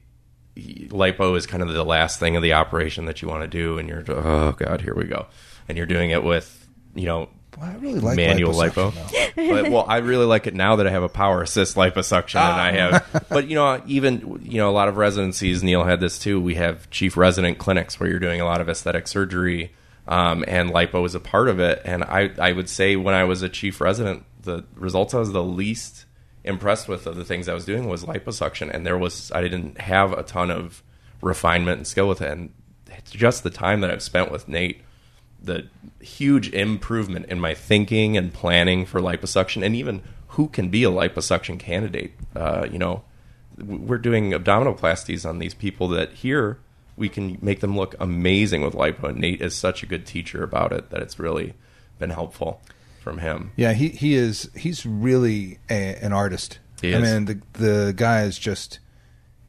lipo 0.57 1.37
is 1.37 1.47
kind 1.47 1.65
of 1.65 1.73
the 1.73 1.85
last 1.85 2.21
thing 2.21 2.37
of 2.37 2.43
the 2.43 2.53
operation 2.53 3.07
that 3.07 3.21
you 3.23 3.27
want 3.27 3.43
to 3.43 3.49
do, 3.49 3.77
and 3.77 3.89
you're, 3.89 4.05
oh 4.09 4.53
god, 4.53 4.83
here 4.83 4.95
we 4.95 5.05
go, 5.05 5.27
and 5.69 5.77
you're 5.77 5.87
doing 5.87 6.11
it 6.11 6.23
with, 6.23 6.69
you 6.95 7.07
know. 7.07 7.29
Well, 7.59 7.71
I 7.71 7.75
really 7.77 7.99
like 7.99 8.17
manual 8.17 8.55
lipo, 8.55 8.95
but, 9.35 9.71
well, 9.71 9.85
I 9.89 9.97
really 9.97 10.27
like 10.27 10.47
it 10.47 10.55
now 10.55 10.77
that 10.77 10.87
I 10.87 10.91
have 10.91 11.03
a 11.03 11.09
power 11.09 11.43
assist 11.43 11.77
liposuction, 11.77 12.41
and 12.41 12.61
I 12.61 12.73
have. 12.73 13.27
But 13.29 13.49
you 13.49 13.57
know, 13.57 13.83
even 13.87 14.41
you 14.43 14.59
know, 14.59 14.71
a 14.71 14.73
lot 14.73 14.87
of 14.87 14.97
residencies. 14.97 15.63
Neil 15.63 15.83
had 15.83 15.99
this 15.99 16.19
too. 16.19 16.41
We 16.41 16.55
have 16.55 16.89
chief 16.91 17.17
resident 17.17 17.59
clinics 17.59 17.99
where 17.99 18.09
you're 18.09 18.21
doing 18.21 18.41
a 18.41 18.45
lot 18.45 18.61
of 18.61 18.69
aesthetic 18.69 19.09
surgery, 19.09 19.73
um, 20.07 20.45
and 20.47 20.71
lipo 20.71 21.05
is 21.05 21.17
a 21.17 21.21
part 21.21 21.49
of 21.49 21.59
it. 21.59 21.83
And 21.85 22.05
I, 22.05 22.31
I 22.39 22.53
would 22.53 22.69
say 22.69 22.95
when 22.95 23.15
I 23.15 23.25
was 23.25 23.43
a 23.43 23.49
chief 23.49 23.81
resident, 23.81 24.25
the 24.43 24.65
results 24.75 25.15
I 25.15 25.19
was 25.19 25.33
the 25.33 25.43
least 25.43 26.05
impressed 26.45 26.89
with 26.89 27.07
of 27.07 27.17
the 27.17 27.25
things 27.25 27.49
I 27.49 27.55
was 27.55 27.65
doing 27.65 27.89
was 27.89 28.05
liposuction, 28.05 28.73
and 28.73 28.87
there 28.87 28.99
was 28.99 29.33
I 29.33 29.43
didn't 29.43 29.81
have 29.81 30.13
a 30.13 30.23
ton 30.23 30.51
of 30.51 30.83
refinement 31.21 31.79
and 31.79 31.87
skill 31.87 32.09
with 32.09 32.23
it. 32.23 32.31
And 32.31 32.53
just 33.11 33.43
the 33.43 33.51
time 33.51 33.81
that 33.81 33.91
I've 33.91 34.03
spent 34.03 34.31
with 34.31 34.49
Nate, 34.49 34.83
the 35.43 35.67
huge 36.01 36.51
improvement 36.53 37.27
in 37.27 37.41
my 37.41 37.55
thinking 37.55 38.17
and 38.17 38.33
planning 38.33 38.87
for 38.87 39.01
liposuction, 39.01 39.65
and 39.65 39.75
even 39.75 40.03
who 40.29 40.49
can 40.49 40.69
be 40.69 40.85
a 40.85 40.91
liposuction 40.91 41.59
candidate. 41.59 42.13
Uh, 42.35 42.67
you 42.71 42.79
know, 42.79 43.03
we're 43.57 43.99
doing 43.99 44.33
abdominoplasties 44.33 45.29
on 45.29 45.39
these 45.39 45.55
people 45.55 45.89
that 45.89 46.13
here 46.13 46.59
we 46.97 47.09
can 47.09 47.39
make 47.41 47.61
them 47.61 47.77
look 47.77 47.95
amazing 48.01 48.63
with 48.63 48.75
lipo. 48.75 49.05
And 49.11 49.19
Nate 49.19 49.41
is 49.41 49.55
such 49.55 49.83
a 49.83 49.87
good 49.87 50.05
teacher 50.05 50.43
about 50.43 50.73
it 50.73 50.91
that 50.91 51.01
it's 51.01 51.19
really 51.19 51.55
been 51.99 52.11
helpful 52.11 52.61
from 53.01 53.19
him. 53.19 53.53
Yeah, 53.57 53.73
he 53.73 53.89
he 53.89 54.15
is 54.15 54.51
he's 54.57 54.85
really 54.85 55.59
a, 55.71 55.97
an 56.03 56.13
artist. 56.13 56.59
He 56.81 56.95
I 56.95 56.99
is. 56.99 57.13
mean, 57.13 57.25
the 57.25 57.41
the 57.59 57.95
guy 57.97 58.23
is 58.23 58.39
just 58.39 58.81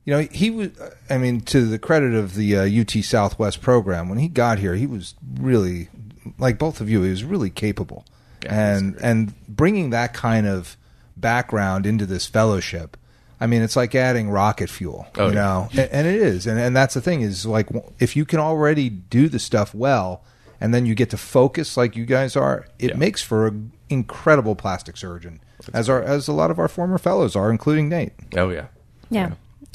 you 0.05 0.13
know, 0.13 0.19
he 0.31 0.49
was 0.49 0.69
I 1.09 1.17
mean, 1.17 1.41
to 1.41 1.65
the 1.65 1.79
credit 1.79 2.13
of 2.13 2.35
the 2.35 2.55
uh, 2.55 2.81
UT 2.81 2.91
Southwest 3.03 3.61
program, 3.61 4.09
when 4.09 4.17
he 4.19 4.27
got 4.27 4.59
here, 4.59 4.75
he 4.75 4.87
was 4.87 5.15
really 5.39 5.89
like 6.37 6.57
both 6.57 6.81
of 6.81 6.89
you, 6.89 7.03
he 7.03 7.09
was 7.09 7.23
really 7.23 7.49
capable. 7.49 8.05
Yeah, 8.43 8.75
and 8.77 8.95
and 9.01 9.33
bringing 9.47 9.89
that 9.89 10.13
kind 10.13 10.47
of 10.47 10.77
background 11.17 11.85
into 11.85 12.05
this 12.05 12.25
fellowship 12.27 12.95
I 13.41 13.47
mean, 13.47 13.61
it's 13.61 13.77
like 13.77 13.95
adding 13.95 14.29
rocket 14.29 14.69
fuel, 14.69 15.07
Oh, 15.15 15.27
you 15.27 15.33
yeah. 15.33 15.41
know, 15.41 15.69
and, 15.71 15.89
and 15.91 16.07
it 16.07 16.15
is, 16.15 16.45
and 16.45 16.59
and 16.59 16.75
that's 16.75 16.93
the 16.93 16.99
thing 17.01 17.21
is 17.21 17.45
like 17.45 17.69
if 17.97 18.15
you 18.17 18.25
can 18.25 18.39
already 18.39 18.89
do 18.89 19.29
the 19.29 19.39
stuff 19.39 19.73
well, 19.73 20.23
and 20.59 20.73
then 20.73 20.85
you 20.85 20.93
get 20.93 21.09
to 21.11 21.17
focus 21.17 21.77
like 21.77 21.95
you 21.95 22.05
guys 22.05 22.35
are, 22.35 22.67
it 22.79 22.89
Yeah. 22.91 22.95
makes 22.97 23.21
for 23.21 23.47
an 23.47 23.71
incredible 23.89 24.55
plastic 24.55 24.97
surgeon, 24.97 25.39
as 25.73 25.87
our 25.89 26.01
as 26.03 26.27
a 26.27 26.33
lot 26.33 26.51
of 26.51 26.59
our 26.59 26.67
former 26.67 26.97
fellows 26.97 27.33
are, 27.33 27.49
including 27.49 27.87
Nate. 27.87 28.11
Oh 28.35 28.49
yeah. 28.49 28.67
Yeah. 29.09 29.31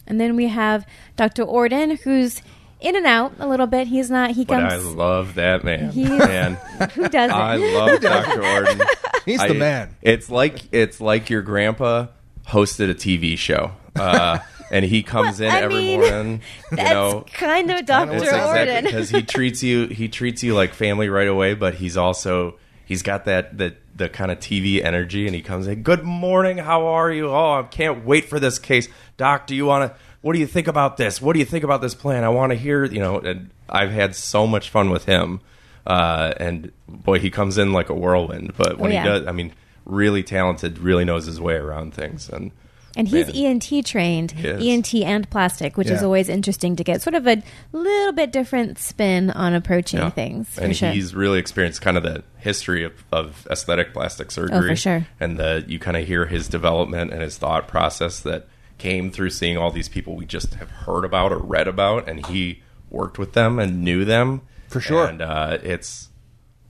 And 0.07 0.21
then 0.21 0.37
we 0.37 0.49
have 0.49 0.87
Dr. 1.17 1.43
Orden, 1.43 1.97
who's 1.97 2.43
in 2.81 2.97
and 2.97 3.07
out 3.07 3.33
a 3.39 3.49
little 3.49 3.67
bit. 3.67 3.87
He's 3.89 4.11
not, 4.11 4.33
he 4.33 4.45
But 4.45 4.63
I 4.63 4.77
love 4.77 5.37
that 5.37 5.65
man. 5.65 5.91
He's- 5.93 6.11
Man, 6.11 6.55
who 6.95 7.09
does? 7.09 7.31
I 7.31 7.57
love 7.57 8.01
Dr. 8.01 8.45
Orden. 8.45 8.81
He's 9.25 9.41
I- 9.41 9.49
the 9.49 9.55
man. 9.55 9.97
It's 10.03 10.29
like 10.29 10.61
it's 10.73 11.01
like 11.01 11.31
your 11.31 11.41
grandpa 11.41 12.09
hosted 12.47 12.91
a 12.91 12.95
TV 12.95 13.39
show, 13.39 13.73
uh, 13.97 14.39
and 14.71 14.85
he 14.85 15.03
comes 15.03 15.41
in 15.41 15.51
I 15.51 15.61
every 15.63 15.77
mean, 15.77 16.01
morning. 16.01 16.41
You 16.73 16.77
That's 16.77 16.91
know, 16.91 17.25
kind 17.33 17.71
of 17.71 17.87
Dr. 17.87 18.13
Orden. 18.37 18.85
because 18.85 19.09
he 19.09 19.23
treats 19.23 19.63
you 19.63 19.87
he 19.87 20.09
treats 20.09 20.43
you 20.43 20.55
like 20.55 20.75
family 20.75 21.09
right 21.09 21.29
away, 21.29 21.55
but 21.55 21.77
he's 21.77 21.97
also 21.97 22.59
he's 22.85 23.03
got 23.03 23.25
that 23.25 23.57
the 23.57 23.75
the 23.97 24.09
kind 24.09 24.31
of 24.31 24.39
TV 24.41 24.83
energy, 24.85 25.27
and 25.27 25.35
he 25.35 25.43
comes 25.43 25.67
in. 25.67 25.83
Good 25.83 26.03
morning, 26.05 26.59
how 26.59 26.87
are 26.87 27.11
you? 27.13 27.29
Oh, 27.29 27.61
I 27.61 27.63
can't 27.63 28.05
wait 28.05 28.25
for 28.27 28.41
this 28.41 28.59
case, 28.59 28.89
Doc. 29.17 29.47
Do 29.47 29.55
you 29.55 29.67
want 29.67 29.91
to? 29.93 29.99
What 30.21 30.33
do 30.33 30.39
you 30.39 30.47
think 30.47 30.67
about 30.69 30.97
this? 30.97 31.21
What 31.21 31.35
do 31.35 31.39
you 31.39 31.45
think 31.45 31.65
about 31.65 31.81
this 31.83 31.95
plan? 31.95 32.25
I 32.25 32.29
want 32.31 32.51
to 32.53 32.57
hear. 32.59 32.85
You 32.85 33.01
know, 33.01 33.19
and 33.21 33.51
I've 33.69 33.91
had 33.91 34.15
so 34.17 34.47
much 34.47 34.71
fun 34.71 34.91
with 34.91 35.05
him, 35.05 35.41
uh, 35.87 36.33
and 36.39 36.73
boy, 36.89 37.19
he 37.19 37.31
comes 37.31 37.59
in 37.59 37.73
like 37.73 37.89
a 37.89 37.95
whirlwind. 37.95 38.55
But 38.57 38.79
when 38.79 38.91
Oh, 38.91 38.95
yeah. 38.95 39.03
he 39.03 39.09
does, 39.09 39.27
I 39.27 39.33
mean, 39.33 39.53
really 39.85 40.23
talented, 40.23 40.79
really 40.79 41.05
knows 41.05 41.27
his 41.27 41.41
way 41.41 41.55
around 41.55 41.95
things, 41.95 42.29
and 42.29 42.51
And 42.97 43.09
he's 43.09 43.27
Man. 43.27 43.61
ENT 43.63 43.85
trained, 43.87 44.31
He. 44.33 44.73
ENT 44.73 44.95
and 44.95 45.29
plastic, 45.29 45.77
which 45.77 45.89
is 45.91 46.03
always 46.03 46.29
interesting 46.29 46.77
to 46.77 46.85
get 46.85 47.03
sort 47.03 47.15
of 47.15 47.27
a 47.27 47.43
little 47.73 48.13
bit 48.13 48.31
different 48.31 48.79
spin 48.79 49.31
on 49.31 49.53
approaching 49.55 49.99
Yeah. 49.99 50.11
things. 50.11 50.57
And 50.59 50.77
sure. 50.77 50.91
he's 50.91 51.15
really 51.15 51.39
experienced 51.41 51.81
kind 51.83 51.97
of 51.97 52.05
the 52.05 52.23
history 52.39 52.85
of, 52.85 52.93
of 53.11 53.49
aesthetic 53.51 53.93
plastic 53.93 54.31
surgery. 54.31 54.57
Oh, 54.57 54.63
for 54.69 54.77
sure. 54.77 55.07
And 55.19 55.39
the 55.39 55.65
you 55.67 55.79
kind 55.81 55.97
of 55.97 56.07
hear 56.07 56.27
his 56.27 56.47
development 56.49 57.13
and 57.13 57.21
his 57.21 57.37
thought 57.37 57.67
process 57.67 58.21
that 58.21 58.47
came 58.79 59.11
through 59.11 59.31
seeing 59.31 59.57
all 59.57 59.71
these 59.73 59.89
people 59.89 60.15
we 60.15 60.27
just 60.27 60.55
have 60.55 60.71
heard 60.71 61.05
about 61.05 61.33
or 61.33 61.39
read 61.39 61.67
about, 61.69 62.09
and 62.09 62.25
he 62.27 62.63
worked 62.91 63.19
with 63.19 63.33
them 63.33 63.59
and 63.59 63.83
knew 63.83 64.05
them 64.05 64.43
For 64.69 64.81
sure. 64.81 65.07
And 65.07 65.21
uh, 65.21 65.59
it's 65.63 66.11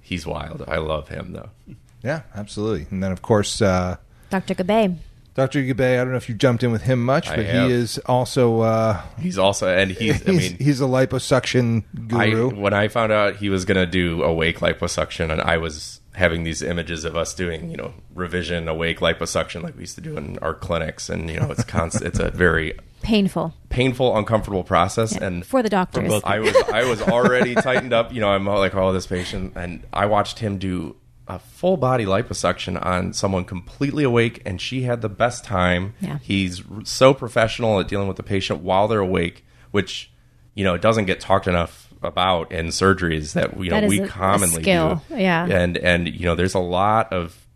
he's 0.01 0.27
wild. 0.27 0.65
I 0.67 0.79
love 0.79 1.09
him 1.09 1.33
though. 1.33 1.51
Yeah, 2.03 2.23
absolutely. 2.35 2.87
And 2.91 3.03
then 3.03 3.13
of 3.13 3.21
course, 3.21 3.61
uh, 3.61 3.97
Dr. 4.31 4.55
Gabe. 4.55 4.97
Dr. 5.35 5.63
Gabay. 5.63 5.95
I 5.95 6.05
don't 6.05 6.11
know 6.13 6.17
if 6.17 6.29
you 6.29 6.35
jumped 6.35 6.63
in 6.63 6.71
with 6.71 6.83
him 6.83 7.05
much, 7.05 7.29
I 7.29 7.37
but 7.37 7.47
have. 7.47 7.69
he 7.69 7.75
is 7.75 7.99
also 8.07 8.61
uh, 8.61 9.03
He's 9.19 9.37
also 9.39 9.67
and 9.69 9.91
he's. 9.91 10.23
I 10.27 10.31
he's, 10.33 10.51
mean, 10.51 10.59
he's 10.61 10.81
a 10.81 10.85
liposuction 10.85 11.85
I, 12.15 12.31
guru. 12.31 12.55
when 12.55 12.73
I 12.73 12.89
found 12.89 13.13
out 13.13 13.37
he 13.37 13.49
was 13.49 13.65
going 13.65 13.77
to 13.79 13.87
do 13.87 14.23
awake 14.23 14.61
liposuction, 14.61 15.31
and 15.33 15.41
I 15.41 15.57
was 15.59 16.01
having 16.15 16.45
these 16.45 16.63
images 16.63 17.05
of 17.05 17.17
us 17.17 17.35
doing, 17.35 17.71
you 17.71 17.77
know, 17.77 17.93
revision 18.15 18.69
awake 18.69 19.01
liposuction 19.01 19.63
like 19.65 19.75
we 19.75 19.81
used 19.81 19.97
to 19.97 20.01
do 20.01 20.17
in 20.17 20.39
our 20.39 20.55
clinics, 20.55 21.09
and 21.09 21.29
you 21.29 21.41
know, 21.41 21.51
it's 21.51 21.65
constant. 21.65 22.07
it's 22.07 22.21
a 22.21 22.31
very 22.31 22.79
Painful. 23.03 23.53
painful, 23.69 24.17
uncomfortable 24.17 24.63
process, 24.65 25.15
and 25.17 25.45
For 25.45 25.63
the 25.63 25.69
doctors. 25.69 26.23
I 26.25 26.39
was 26.39 26.55
I 26.73 26.85
was 26.89 27.03
already 27.03 27.55
tightened 27.57 27.93
up. 27.93 28.15
You 28.15 28.21
know, 28.21 28.29
I'm 28.29 28.47
like, 28.47 28.75
oh, 28.77 28.93
this 28.93 29.07
patient, 29.09 29.55
and 29.57 29.85
I 29.93 30.07
watched 30.07 30.39
him 30.39 30.59
do 30.59 30.95
a 31.27 31.39
full 31.39 31.77
body 31.77 32.05
liposuction 32.05 32.85
on 32.85 33.13
someone 33.13 33.45
completely 33.45 34.05
awake, 34.05 34.43
and 34.45 34.61
she 34.61 34.83
had 34.83 35.01
the 35.01 35.09
best 35.09 35.45
time. 35.45 35.95
Yeah. 36.01 36.19
He's 36.23 36.61
r- 36.71 36.85
so 36.85 37.15
professional 37.15 37.81
at 37.81 37.89
dealing 37.89 38.09
with 38.09 38.17
the 38.19 38.23
patient 38.23 38.61
while 38.63 38.89
they're 38.89 38.99
awake, 39.01 39.45
which 39.71 40.11
you 40.55 40.65
know 40.65 40.75
it 40.75 40.83
doesn't 40.83 41.07
get 41.07 41.21
talked 41.21 41.47
enough 41.47 41.89
about 42.03 42.53
in 42.53 42.67
surgeries 42.67 43.33
that 43.33 43.59
you 43.59 43.71
know 43.71 43.81
That 43.81 43.89
we 43.89 44.01
a- 44.01 44.05
a 44.05 44.09
commonly 44.09 44.63
skill. 44.63 45.03
do. 45.09 45.17
Yeah. 45.17 45.47
and 45.47 45.79
and 45.79 46.09
you 46.09 46.27
know, 46.27 46.35
there's 46.35 46.55
a 46.55 46.59
lot 46.61 47.13
of 47.13 47.47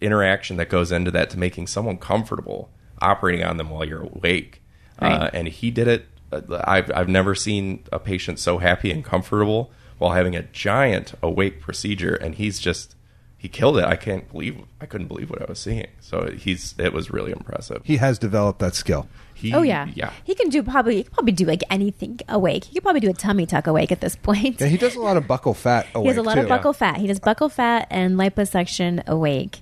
interaction 0.00 0.56
that 0.58 0.68
goes 0.68 0.92
into 0.92 1.10
that 1.10 1.30
to 1.30 1.38
making 1.38 1.66
someone 1.66 1.96
comfortable 1.98 2.70
operating 3.00 3.44
on 3.44 3.56
them 3.56 3.70
while 3.70 3.84
you're 3.84 4.02
awake. 4.02 4.62
Uh, 4.98 5.28
and 5.32 5.48
he 5.48 5.70
did 5.70 5.88
it. 5.88 6.06
uh, 6.32 6.40
I've, 6.64 6.90
I've 6.94 7.08
never 7.08 7.34
seen 7.34 7.84
a 7.92 7.98
patient 7.98 8.38
so 8.38 8.56
happy 8.58 8.90
and 8.90 9.04
comfortable 9.04 9.70
while 9.98 10.12
having 10.12 10.34
a 10.36 10.42
giant 10.42 11.14
awake 11.22 11.60
procedure. 11.60 12.14
And 12.14 12.34
he's 12.34 12.58
just, 12.58 12.94
he 13.38 13.48
killed 13.48 13.78
it. 13.78 13.84
I 13.84 13.96
can't 13.96 14.30
believe, 14.30 14.60
I 14.80 14.86
couldn't 14.86 15.08
believe 15.08 15.30
what 15.30 15.42
I 15.42 15.46
was 15.48 15.58
seeing. 15.58 15.86
So 16.00 16.30
he's, 16.32 16.74
it 16.78 16.92
was 16.92 17.10
really 17.10 17.32
impressive. 17.32 17.82
he 17.84 17.96
has 17.98 18.18
developed 18.18 18.58
that 18.60 18.74
skill. 18.74 19.08
He, 19.34 19.52
Oh 19.52 19.60
yeah, 19.62 19.88
Yeah. 19.94 20.12
He 20.24 20.34
can 20.34 20.48
do 20.48 20.62
probably. 20.62 20.96
He 20.96 21.02
can 21.02 21.12
probably 21.12 21.32
do 21.32 21.44
like 21.44 21.62
anything 21.68 22.18
awake. 22.26 22.64
He 22.64 22.72
could 22.72 22.82
probably 22.82 23.00
do 23.00 23.10
a 23.10 23.12
tummy 23.12 23.44
tuck 23.44 23.66
awake 23.66 23.92
at 23.92 24.00
this 24.00 24.16
point. 24.16 24.58
Yeah, 24.62 24.66
he 24.68 24.78
does 24.78 24.94
a 24.96 25.00
lot 25.00 25.18
of 25.18 25.24
buccal 25.24 25.54
fat. 25.54 25.86
Awake. 25.94 26.04
he 26.04 26.08
has 26.08 26.16
a 26.16 26.22
lot 26.22 26.36
too. 26.36 26.40
of 26.40 26.46
buccal 26.48 26.74
fat. 26.74 26.96
He 26.96 27.06
does 27.06 27.20
buccal 27.20 27.52
fat 27.52 27.86
and 27.90 28.16
liposuction 28.18 29.06
awake. 29.06 29.60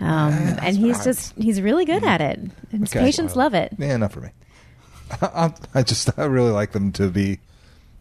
Um, 0.00 0.32
and 0.62 0.74
he's 0.78 1.04
just 1.04 1.34
he's 1.36 1.60
really 1.60 1.84
good 1.84 2.02
at 2.02 2.22
it. 2.22 2.38
And 2.38 2.80
his 2.80 2.84
Okay. 2.96 3.00
patients 3.00 3.36
love 3.36 3.52
it. 3.52 3.74
Yeah, 3.78 3.98
not 3.98 4.12
for 4.12 4.22
me. 4.22 4.30
I, 5.20 5.52
I 5.74 5.82
just 5.82 6.18
I 6.18 6.24
really 6.24 6.52
like 6.52 6.72
them 6.72 6.90
to 6.92 7.10
be 7.10 7.40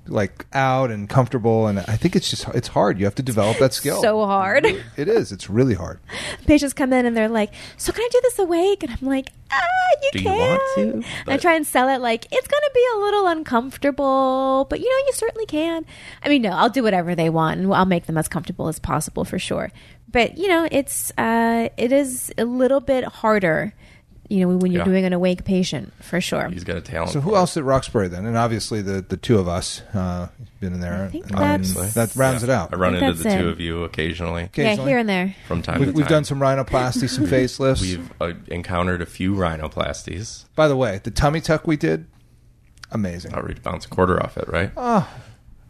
like 0.09 0.45
out 0.53 0.91
and 0.91 1.07
comfortable, 1.09 1.67
and 1.67 1.79
I 1.79 1.95
think 1.97 2.15
it's 2.15 2.29
just 2.29 2.47
it's 2.49 2.67
hard. 2.69 2.99
You 2.99 3.05
have 3.05 3.15
to 3.15 3.23
develop 3.23 3.57
that 3.59 3.73
skill. 3.73 4.01
So 4.01 4.25
hard. 4.25 4.65
it 4.65 5.07
is. 5.07 5.31
It's 5.31 5.49
really 5.49 5.75
hard. 5.75 5.99
patients 6.45 6.73
come 6.73 6.91
in 6.93 7.05
and 7.05 7.15
they're 7.15 7.29
like, 7.29 7.51
"So 7.77 7.91
can 7.91 8.01
I 8.01 8.09
do 8.11 8.19
this 8.23 8.39
awake?" 8.39 8.83
And 8.83 8.91
I'm 8.91 9.07
like, 9.07 9.29
"Ah, 9.51 9.61
you 10.03 10.09
Do 10.13 10.19
you 10.19 10.25
can." 10.25 10.37
want 10.37 10.61
to? 10.75 10.81
And 10.91 11.05
I 11.27 11.37
try 11.37 11.55
and 11.55 11.65
sell 11.65 11.89
it 11.89 12.01
like 12.01 12.25
it's 12.31 12.47
going 12.47 12.61
to 12.63 12.71
be 12.73 12.85
a 12.95 12.99
little 12.99 13.27
uncomfortable, 13.27 14.67
but 14.69 14.79
you 14.79 14.89
know, 14.89 15.05
you 15.07 15.11
certainly 15.13 15.45
can. 15.45 15.85
I 16.23 16.29
mean, 16.29 16.41
no, 16.41 16.51
I'll 16.51 16.69
do 16.69 16.83
whatever 16.83 17.15
they 17.15 17.29
want, 17.29 17.59
and 17.59 17.73
I'll 17.73 17.85
make 17.85 18.05
them 18.05 18.17
as 18.17 18.27
comfortable 18.27 18.67
as 18.67 18.79
possible 18.79 19.25
for 19.25 19.39
sure. 19.39 19.71
But 20.11 20.37
you 20.37 20.47
know, 20.47 20.67
it's 20.71 21.11
uh, 21.17 21.69
it 21.77 21.91
is 21.91 22.33
a 22.37 22.45
little 22.45 22.79
bit 22.79 23.03
harder, 23.03 23.73
you 24.29 24.41
know, 24.41 24.57
when 24.57 24.71
you're 24.71 24.81
Yeah. 24.81 24.85
doing 24.85 25.05
an 25.05 25.11
awake 25.13 25.43
patient 25.43 25.91
for 26.03 26.21
sure. 26.21 26.47
He's 26.49 26.63
got 26.63 26.77
a 26.77 26.81
talent. 26.81 27.11
So 27.11 27.19
who 27.19 27.31
for 27.31 27.35
it. 27.35 27.39
else 27.39 27.57
at 27.57 27.63
Roxbury 27.63 28.07
then? 28.07 28.25
And 28.27 28.37
obviously 28.37 28.81
the 28.81 29.01
the 29.01 29.17
two 29.17 29.39
of 29.39 29.47
us 29.47 29.81
uh, 29.93 30.27
been 30.59 30.73
in 30.73 30.79
there. 30.81 31.05
I 31.05 31.07
think 31.09 31.29
and 31.31 31.37
that's- 31.39 31.93
that 31.95 32.15
rounds 32.15 32.43
it 32.43 32.49
out. 32.49 32.71
I 32.71 32.75
run 32.77 32.93
I 32.95 32.99
into 32.99 33.13
the 33.13 33.23
that's 33.23 33.35
two 33.41 33.49
of 33.49 33.59
you 33.59 33.83
occasionally 33.83 34.49
Yeah, 34.55 34.75
here 34.75 34.99
and 34.99 35.09
there. 35.09 35.35
from 35.47 35.61
time 35.63 35.79
We've, 35.79 35.87
to 35.87 35.91
time. 35.93 35.97
we've 35.97 36.07
done 36.07 36.23
some 36.25 36.39
rhinoplasty, 36.39 37.09
some 37.09 37.25
facelifts. 37.37 37.81
We've 37.81 38.11
uh, 38.21 38.33
encountered 38.47 39.01
a 39.01 39.05
few 39.07 39.33
rhinoplasties. 39.33 40.45
By 40.55 40.67
the 40.67 40.77
way, 40.77 41.01
the 41.03 41.11
tummy 41.11 41.41
tuck 41.41 41.65
we 41.65 41.75
did, 41.77 42.05
amazing. 42.91 43.33
I'll 43.33 43.41
read 43.43 43.63
bounce 43.63 43.85
a 43.85 43.89
quarter 43.89 44.21
off 44.21 44.37
it, 44.37 44.47
right? 44.47 44.71
Uh, 44.77 45.05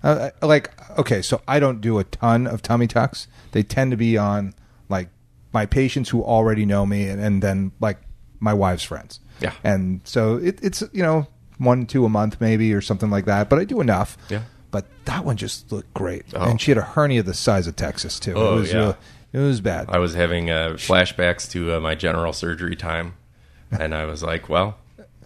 uh, 0.03 0.29
like 0.41 0.71
okay, 0.99 1.21
so 1.21 1.41
I 1.47 1.59
don't 1.59 1.81
do 1.81 1.99
a 1.99 2.03
ton 2.03 2.47
of 2.47 2.61
tummy 2.61 2.87
tucks. 2.87 3.27
They 3.51 3.63
tend 3.63 3.91
to 3.91 3.97
be 3.97 4.17
on 4.17 4.53
like 4.89 5.09
my 5.53 5.65
patients 5.65 6.09
who 6.09 6.23
already 6.23 6.65
know 6.65 6.85
me, 6.85 7.07
and, 7.07 7.21
and 7.21 7.41
then 7.41 7.71
like 7.79 7.97
my 8.39 8.53
wife's 8.53 8.83
friends. 8.83 9.19
Yeah. 9.41 9.53
and 9.63 10.01
so 10.03 10.35
it, 10.35 10.59
it's 10.61 10.83
you 10.91 11.01
know 11.03 11.25
one 11.59 11.85
two 11.85 12.03
a 12.05 12.09
month 12.09 12.41
maybe 12.41 12.73
or 12.73 12.81
something 12.81 13.09
like 13.09 13.25
that. 13.25 13.49
But 13.49 13.59
I 13.59 13.63
do 13.65 13.79
enough. 13.81 14.17
Yeah. 14.29 14.41
But 14.71 14.85
that 15.05 15.25
one 15.25 15.35
just 15.37 15.71
looked 15.71 15.93
great, 15.95 16.25
Oh. 16.35 16.41
and 16.43 16.59
she 16.61 16.69
had 16.71 16.77
a 16.77 16.81
hernia 16.83 17.23
the 17.23 17.33
size 17.33 17.65
of 17.67 17.75
Texas 17.75 18.19
too. 18.19 18.33
Oh, 18.35 18.57
it 18.57 18.59
was 18.59 18.73
yeah. 18.73 18.81
uh, 18.81 18.93
it 19.33 19.39
was 19.39 19.61
bad. 19.61 19.89
I 19.89 19.97
was 19.97 20.13
having 20.13 20.49
uh, 20.51 20.71
flashbacks 20.75 21.49
to 21.51 21.73
uh, 21.73 21.79
my 21.79 21.95
general 21.95 22.33
surgery 22.33 22.75
time, 22.75 23.13
and 23.71 23.95
I 23.95 24.05
was 24.05 24.21
like, 24.21 24.47
"Well, 24.49 24.77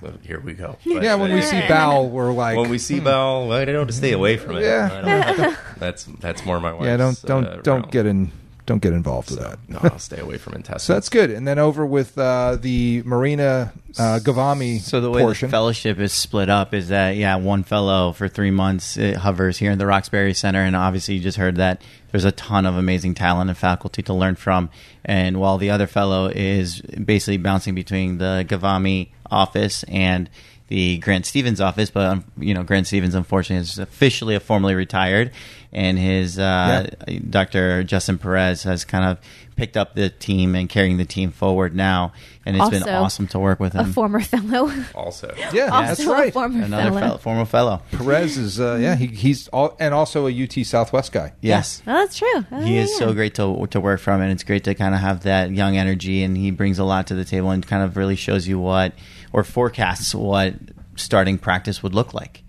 uh, 0.01 0.11
here 0.21 0.39
we 0.39 0.53
go." 0.53 0.77
But, 0.85 1.03
yeah, 1.03 1.15
when 1.15 1.31
uh, 1.31 1.35
we 1.35 1.41
see 1.41 1.59
Bowel, 1.67 2.09
we're 2.09 2.31
like, 2.31 2.55
when 2.57 2.69
we 2.69 2.77
see 2.77 2.99
Bell, 3.01 3.47
well, 3.47 3.57
I 3.57 3.65
don't 3.65 3.75
have 3.79 3.87
to 3.87 3.93
stay 3.93 4.11
away 4.13 4.37
from 4.37 4.57
it. 4.57 4.61
Yeah. 4.63 4.89
I 4.91 5.33
don't- 5.33 5.57
that's 5.77 6.03
that's 6.21 6.45
more 6.45 6.59
my 6.61 6.71
wife's. 6.71 6.85
yeah, 6.85 6.97
don't 6.97 7.21
don't 7.23 7.45
uh, 7.45 7.55
don't 7.63 7.79
realm. 7.81 7.91
get 7.91 8.05
in 8.05 8.31
don't 8.65 8.81
get 8.81 8.93
involved 8.93 9.29
with 9.29 9.39
that. 9.39 9.59
No, 9.67 9.79
I'll 9.83 9.99
stay 9.99 10.19
away 10.19 10.37
from 10.37 10.53
intestines. 10.55 10.83
So 10.83 10.93
that's 10.93 11.09
good. 11.09 11.29
And 11.29 11.47
then 11.47 11.59
over 11.59 11.85
with 11.85 12.17
uh, 12.17 12.57
the 12.59 13.01
Marina 13.03 13.73
uh, 13.99 14.19
Ghavami 14.23 14.79
So 14.79 15.01
the 15.01 15.09
way 15.09 15.21
portion. 15.21 15.49
the 15.49 15.51
fellowship 15.51 15.99
is 15.99 16.13
split 16.13 16.49
up 16.49 16.73
is 16.73 16.87
that 16.87 17.15
yeah, 17.17 17.35
one 17.35 17.63
fellow 17.63 18.13
for 18.13 18.27
three 18.27 18.51
months 18.51 18.95
it 18.97 19.17
hovers 19.17 19.57
here 19.57 19.71
in 19.71 19.79
the 19.79 19.85
Roxbury 19.85 20.33
Center, 20.33 20.59
and 20.61 20.75
obviously 20.75 21.15
you 21.15 21.19
just 21.21 21.37
heard 21.37 21.57
that 21.57 21.81
there's 22.11 22.25
a 22.25 22.31
ton 22.31 22.65
of 22.65 22.75
amazing 22.75 23.15
talent 23.15 23.49
and 23.49 23.57
faculty 23.57 24.01
to 24.03 24.13
learn 24.13 24.35
from. 24.35 24.69
And 25.03 25.39
while 25.39 25.57
the 25.57 25.69
other 25.69 25.87
fellow 25.87 26.27
is 26.33 26.81
basically 26.81 27.37
bouncing 27.37 27.75
between 27.75 28.17
the 28.19 28.45
Ghavami 28.47 29.09
office 29.29 29.83
and 29.89 30.29
the 30.69 30.97
Grant 30.99 31.25
Stevens 31.25 31.59
office, 31.59 31.89
but 31.91 32.05
um, 32.07 32.23
you 32.37 32.53
know 32.53 32.63
Grant 32.63 32.87
Stevens 32.87 33.13
unfortunately 33.13 33.61
is 33.61 33.77
officially 33.77 34.39
formally 34.39 34.73
retired, 34.73 35.31
and 35.73 35.97
his 35.97 36.37
uh, 36.37 36.87
Dr. 37.29 37.83
Justin 37.83 38.17
Perez 38.19 38.63
has 38.63 38.85
kind 38.85 39.05
of 39.05 39.19
picked 39.55 39.75
up 39.75 39.95
the 39.95 40.09
team 40.09 40.55
and 40.55 40.69
carrying 40.69 40.97
the 40.97 41.05
team 41.05 41.31
forward 41.31 41.75
now, 41.75 42.13
and 42.45 42.55
it's 42.55 42.69
been 42.69 42.87
awesome 42.87 43.27
to 43.27 43.39
work 43.39 43.59
with 43.59 43.73
him. 43.73 43.89
A 43.89 43.93
former 43.93 44.21
fellow. 44.21 44.71
also. 44.93 45.33
yeah, 45.53 45.69
also 45.69 45.87
that's 45.87 45.99
a 46.01 46.09
right. 46.09 46.33
former 46.33 46.63
Another 46.63 46.89
fellow. 46.89 46.99
fellow, 46.99 47.17
former 47.17 47.45
fellow. 47.45 47.81
Perez 47.91 48.37
is 48.37 48.59
uh, 48.59 48.77
yeah 48.79 48.95
he, 48.95 49.07
he's 49.07 49.47
all, 49.49 49.75
and 49.79 49.93
also 49.93 50.27
a 50.27 50.43
UT 50.43 50.53
Southwest 50.65 51.11
guy. 51.11 51.33
Yes. 51.41 51.81
Oh, 51.87 51.93
that's 51.93 52.17
true. 52.17 52.45
Oh, 52.51 52.61
He 52.61 52.77
is 52.77 52.95
so 52.97 53.13
great 53.13 53.35
to 53.35 53.67
to 53.71 53.79
work 53.79 53.99
from, 53.99 54.21
and 54.21 54.31
it's 54.31 54.43
great 54.43 54.63
to 54.65 54.75
kind 54.75 54.93
of 54.93 55.01
have 55.01 55.23
that 55.23 55.51
young 55.51 55.75
energy, 55.75 56.23
and 56.23 56.37
he 56.37 56.51
brings 56.51 56.77
a 56.77 56.83
lot 56.83 57.07
to 57.07 57.15
the 57.15 57.25
table, 57.25 57.49
and 57.49 57.65
kind 57.65 57.83
of 57.83 57.97
really 57.97 58.15
shows 58.15 58.47
you 58.47 58.59
what 58.59 58.93
or 59.31 59.43
forecasts 59.43 60.13
what 60.13 60.53
starting 60.95 61.39
practice 61.39 61.81
would 61.81 61.95
look 61.95 62.13
like. 62.13 62.42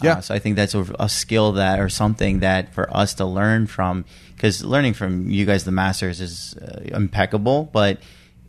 Yeah. 0.00 0.14
Uh, 0.14 0.20
so 0.20 0.34
I 0.34 0.38
think 0.38 0.56
that's 0.56 0.74
a, 0.74 0.86
a 0.98 1.08
skill 1.08 1.52
that 1.52 1.80
or 1.80 1.88
something 1.88 2.40
that 2.40 2.72
for 2.74 2.94
us 2.94 3.14
to 3.14 3.24
learn 3.24 3.66
from, 3.66 4.04
because 4.34 4.64
learning 4.64 4.94
from 4.94 5.28
you 5.28 5.44
guys, 5.44 5.64
the 5.64 5.72
masters, 5.72 6.20
is 6.20 6.54
uh, 6.56 6.80
impeccable, 6.94 7.68
but 7.72 7.98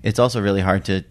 it's 0.03 0.19
also 0.19 0.41
really 0.41 0.61
hard 0.61 0.85
to 0.85 1.03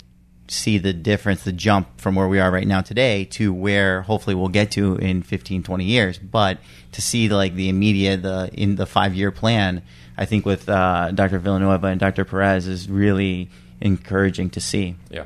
see 0.51 0.79
the 0.79 0.93
difference, 0.93 1.45
the 1.45 1.53
jump 1.53 2.01
from 2.01 2.15
where 2.15 2.29
we 2.29 2.39
are 2.41 2.51
right 2.51 2.67
now 2.67 2.81
today 2.81 3.25
to 3.25 3.53
where 3.53 4.03
hopefully 4.03 4.35
we'll 4.35 4.49
get 4.49 4.71
to 4.73 4.97
in 4.97 5.23
15, 5.23 5.63
20 5.63 5.85
years. 5.85 6.19
But 6.19 6.59
to 6.93 7.03
see 7.03 7.29
like 7.29 7.55
the 7.55 7.69
immediate, 7.69 8.23
the 8.23 8.51
in 8.53 8.77
the 8.77 8.87
five 8.87 9.15
year 9.15 9.31
plan, 9.31 9.83
I 10.17 10.25
think 10.25 10.47
with 10.47 10.69
uh, 10.69 11.13
Dr. 11.13 11.39
Villanueva 11.39 11.89
and 11.89 12.01
Dr. 12.01 12.25
Perez 12.25 12.67
is 12.67 12.89
really 12.89 13.51
encouraging 13.81 14.51
to 14.51 14.61
see. 14.61 14.97
Yeah, 15.11 15.25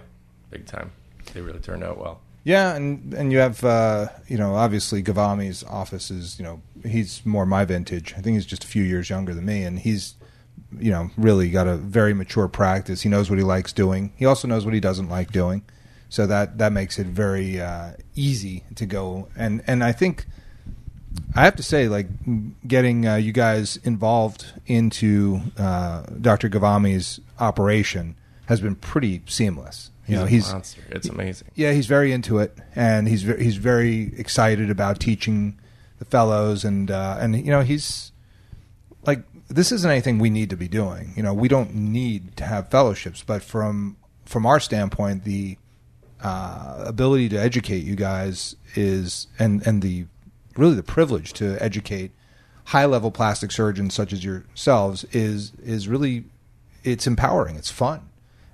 big 0.50 0.66
time. 0.66 0.90
They 1.32 1.40
really 1.40 1.60
turned 1.60 1.84
out 1.84 1.98
well. 1.98 2.20
Yeah, 2.44 2.74
and 2.74 3.14
and 3.14 3.30
you 3.30 3.38
have 3.38 3.62
uh, 3.64 4.08
you 4.26 4.36
know 4.36 4.54
obviously 4.54 5.02
Ghavami's 5.02 5.62
office 5.64 6.10
is 6.10 6.38
you 6.38 6.44
know 6.44 6.60
he's 6.84 7.24
more 7.24 7.46
my 7.46 7.64
vintage. 7.64 8.14
I 8.16 8.20
think 8.20 8.34
he's 8.34 8.46
just 8.46 8.64
a 8.64 8.66
few 8.66 8.82
years 8.82 9.08
younger 9.08 9.34
than 9.34 9.44
me, 9.44 9.62
and 9.62 9.78
he's 9.78 10.14
you 10.76 10.90
know 10.90 11.10
really 11.16 11.50
got 11.50 11.68
a 11.68 11.76
very 11.76 12.14
mature 12.14 12.48
practice. 12.48 13.02
He 13.02 13.08
knows 13.08 13.30
what 13.30 13.38
he 13.38 13.44
likes 13.44 13.72
doing. 13.72 14.12
He 14.16 14.26
also 14.26 14.48
knows 14.48 14.64
what 14.64 14.74
he 14.74 14.80
doesn't 14.80 15.08
like 15.08 15.30
doing. 15.30 15.62
So 16.08 16.26
that 16.26 16.58
that 16.58 16.72
makes 16.72 16.98
it 16.98 17.06
very 17.06 17.60
uh, 17.60 17.92
easy 18.14 18.64
to 18.74 18.86
go 18.86 19.28
and 19.36 19.62
and 19.66 19.82
I 19.82 19.92
think 19.92 20.26
I 21.34 21.44
have 21.44 21.56
to 21.56 21.62
say 21.62 21.88
like 21.88 22.08
getting 22.66 23.06
uh, 23.06 23.16
you 23.16 23.32
guys 23.32 23.78
involved 23.78 24.46
into 24.66 25.40
uh, 25.58 26.02
Dr. 26.20 26.50
Ghavami's 26.50 27.20
operation 27.38 28.16
has 28.52 28.60
been 28.60 28.76
pretty 28.76 29.22
seamless. 29.26 29.90
You 30.06 30.16
know, 30.16 30.24
a 30.24 30.28
he's 30.28 30.52
monster. 30.52 30.82
It's 30.90 31.08
amazing. 31.08 31.48
yeah, 31.54 31.72
he's 31.72 31.86
very 31.86 32.12
into 32.12 32.38
it, 32.38 32.56
and 32.74 33.08
he's 33.08 33.22
ve- 33.22 33.42
he's 33.42 33.56
very 33.56 34.12
excited 34.18 34.68
about 34.68 35.00
teaching 35.00 35.58
the 35.98 36.04
fellows, 36.04 36.64
and 36.64 36.90
uh, 36.90 37.16
and 37.20 37.36
you 37.36 37.50
know 37.50 37.62
he's 37.62 38.12
like 39.06 39.22
this 39.48 39.72
isn't 39.72 39.90
anything 39.90 40.18
we 40.18 40.28
need 40.28 40.50
to 40.50 40.56
be 40.56 40.68
doing. 40.68 41.12
You 41.16 41.22
know, 41.22 41.32
we 41.32 41.48
don't 41.48 41.74
need 41.74 42.36
to 42.36 42.44
have 42.44 42.68
fellowships, 42.68 43.22
but 43.22 43.42
from 43.42 43.96
from 44.26 44.44
our 44.44 44.60
standpoint, 44.60 45.24
the 45.24 45.56
uh, 46.20 46.84
ability 46.86 47.28
to 47.30 47.36
educate 47.36 47.84
you 47.84 47.96
guys 47.96 48.56
is 48.74 49.28
and 49.38 49.66
and 49.66 49.82
the 49.82 50.06
really 50.56 50.74
the 50.74 50.82
privilege 50.82 51.32
to 51.34 51.56
educate 51.62 52.10
high 52.66 52.84
level 52.84 53.10
plastic 53.10 53.50
surgeons 53.50 53.94
such 53.94 54.12
as 54.12 54.24
yourselves 54.24 55.04
is 55.12 55.52
is 55.62 55.88
really 55.88 56.24
it's 56.84 57.06
empowering. 57.06 57.56
It's 57.56 57.70
fun. 57.70 58.08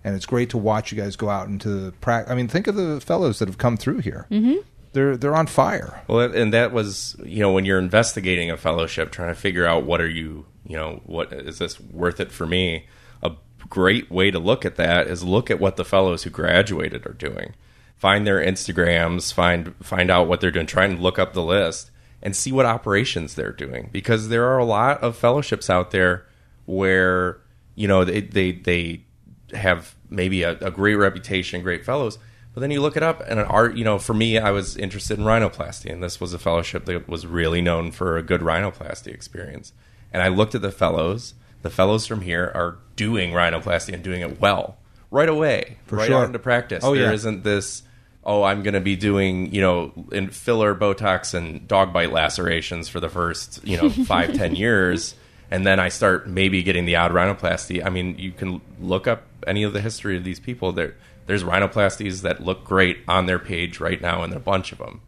And 0.05 0.15
it's 0.15 0.27
great 0.27 0.51
to 0.51 0.59
watch 0.59 0.93
you 0.93 1.01
guys 1.01 1.17
go 1.17 1.29
out 1.29 1.49
into 1.49 1.69
the 1.69 1.93
practice. 1.93 2.33
I 2.33 2.35
mean, 2.35 2.49
think 2.49 2.67
of 2.67 2.77
the 2.77 3.01
fellows 3.01 3.39
that 3.39 3.49
have 3.49 3.59
come 3.59 3.77
through 3.77 3.99
here. 3.99 4.27
Mm-hmm. 4.31 4.59
They're 4.93 5.17
they're 5.17 5.35
on 5.35 5.47
fire. 5.47 6.03
Well, 6.09 6.33
and 6.33 6.53
that 6.55 6.73
was 6.73 7.17
you 7.25 7.41
know 7.41 7.53
when 7.53 7.65
you're 7.65 7.79
investigating 7.79 8.51
a 8.51 8.57
fellowship, 8.57 9.11
trying 9.11 9.29
to 9.29 9.41
figure 9.41 9.67
out 9.67 9.85
what 9.85 10.01
are 10.01 10.09
you 10.09 10.47
you 10.67 10.77
know 10.77 11.03
what 11.05 11.33
is 11.33 11.59
this 11.59 11.81
worth 11.81 12.21
it 12.21 12.33
for 12.33 12.47
me? 12.47 12.87
A 13.23 13.33
great 13.69 14.11
way 14.11 14.31
to 14.31 14.39
look 14.39 14.65
at 14.65 14.77
that 14.77 15.07
is 15.09 15.23
look 15.23 15.51
at 15.51 15.61
what 15.61 15.77
the 15.77 15.85
fellows 15.85 16.23
who 16.23 16.31
graduated 16.31 17.07
are 17.07 17.13
doing. 17.13 17.55
Find 17.97 18.27
their 18.27 18.41
Instagrams, 18.41 19.33
find 19.33 19.75
find 19.83 20.11
out 20.11 20.29
what 20.29 20.41
they're 20.41 20.51
doing. 20.51 20.67
Try 20.67 20.87
and 20.87 21.01
look 21.01 21.19
up 21.19 21.35
the 21.35 21.43
list 21.43 21.91
and 22.23 22.35
see 22.35 22.53
what 22.53 22.67
operations 22.67 23.35
they're 23.35 23.53
doing 23.53 23.91
because 23.93 24.29
there 24.29 24.47
are 24.47 24.59
a 24.59 24.65
lot 24.65 25.03
of 25.03 25.17
fellowships 25.17 25.71
out 25.71 25.91
there 25.91 26.27
where 26.67 27.41
you 27.75 27.89
know 27.89 28.05
they 28.05 28.21
they, 28.21 28.53
they 28.53 29.05
have 29.53 29.95
maybe 30.11 30.43
a, 30.43 30.53
a 30.59 30.71
great 30.71 30.95
reputation, 30.97 31.63
great 31.63 31.85
fellows, 31.85 32.19
but 32.55 32.61
then 32.61 32.71
you 32.71 32.81
look 32.81 32.97
it 32.97 33.03
up 33.03 33.21
and 33.29 33.39
an 33.39 33.47
art. 33.47 33.77
You 33.77 33.85
know, 33.85 33.99
for 33.99 34.15
me, 34.15 34.39
I 34.39 34.51
was 34.51 34.77
interested 34.77 35.19
in 35.19 35.25
rhinoplasty, 35.25 35.93
and 35.93 36.03
this 36.03 36.21
was 36.21 36.35
a 36.35 36.39
fellowship 36.39 36.87
that 36.87 37.09
was 37.09 37.27
really 37.27 37.61
known 37.61 37.93
for 37.93 38.17
a 38.17 38.23
good 38.23 38.41
rhinoplasty 38.41 39.09
experience. 39.09 39.73
And 40.13 40.23
I 40.23 40.29
looked 40.29 40.55
at 40.55 40.63
the 40.63 40.73
fellows. 40.73 41.35
The 41.63 41.71
fellows 41.71 42.07
from 42.07 42.23
here 42.23 42.51
are 42.55 42.79
doing 42.97 43.33
rhinoplasty 43.33 43.93
and 43.93 44.03
doing 44.03 44.23
it 44.23 44.41
well 44.41 44.79
right 45.11 45.29
away, 45.29 45.79
For 45.87 45.97
right 45.97 46.07
sure. 46.09 46.19
out 46.21 46.27
into 46.27 46.39
practice. 46.39 46.85
Oh, 46.85 46.95
There 46.95 47.05
yeah. 47.05 47.13
isn't 47.13 47.45
this. 47.45 47.83
Oh, 48.25 48.43
I'm 48.43 48.63
going 48.63 48.75
to 48.75 48.81
be 48.81 48.95
doing 48.97 49.55
you 49.55 49.61
know 49.61 49.93
in 50.13 50.29
filler, 50.31 50.75
Botox, 50.75 51.35
and 51.35 51.67
dog 51.69 51.93
bite 51.93 52.13
lacerations 52.13 52.89
for 52.89 53.01
the 53.01 53.09
first 53.09 53.65
you 53.67 53.77
know 53.77 53.89
five 54.05 54.35
ten 54.35 54.55
years, 54.57 55.15
and 55.51 55.67
then 55.67 55.79
I 55.81 55.89
start 55.91 56.29
maybe 56.29 56.63
getting 56.63 56.85
the 56.87 56.97
odd 56.97 57.13
rhinoplasty. 57.13 57.85
I 57.85 57.91
mean, 57.91 58.19
you 58.19 58.33
can 58.33 58.61
look 58.81 59.07
up 59.07 59.23
any 59.47 59.63
of 59.63 59.73
the 59.73 59.81
history 59.81 60.17
of 60.17 60.25
these 60.25 60.41
people. 60.41 60.73
There, 60.73 60.95
there's 61.27 61.45
rhinoplasties 61.45 62.23
that 62.23 62.43
look 62.43 62.65
great 62.65 62.99
on 63.07 63.27
their 63.27 63.39
page 63.39 63.81
right 63.81 64.01
now, 64.01 64.23
and 64.23 64.33
there 64.33 64.39
are 64.39 64.43
a 64.43 64.45
bunch 64.45 64.73
of 64.73 64.79
them. 64.79 65.01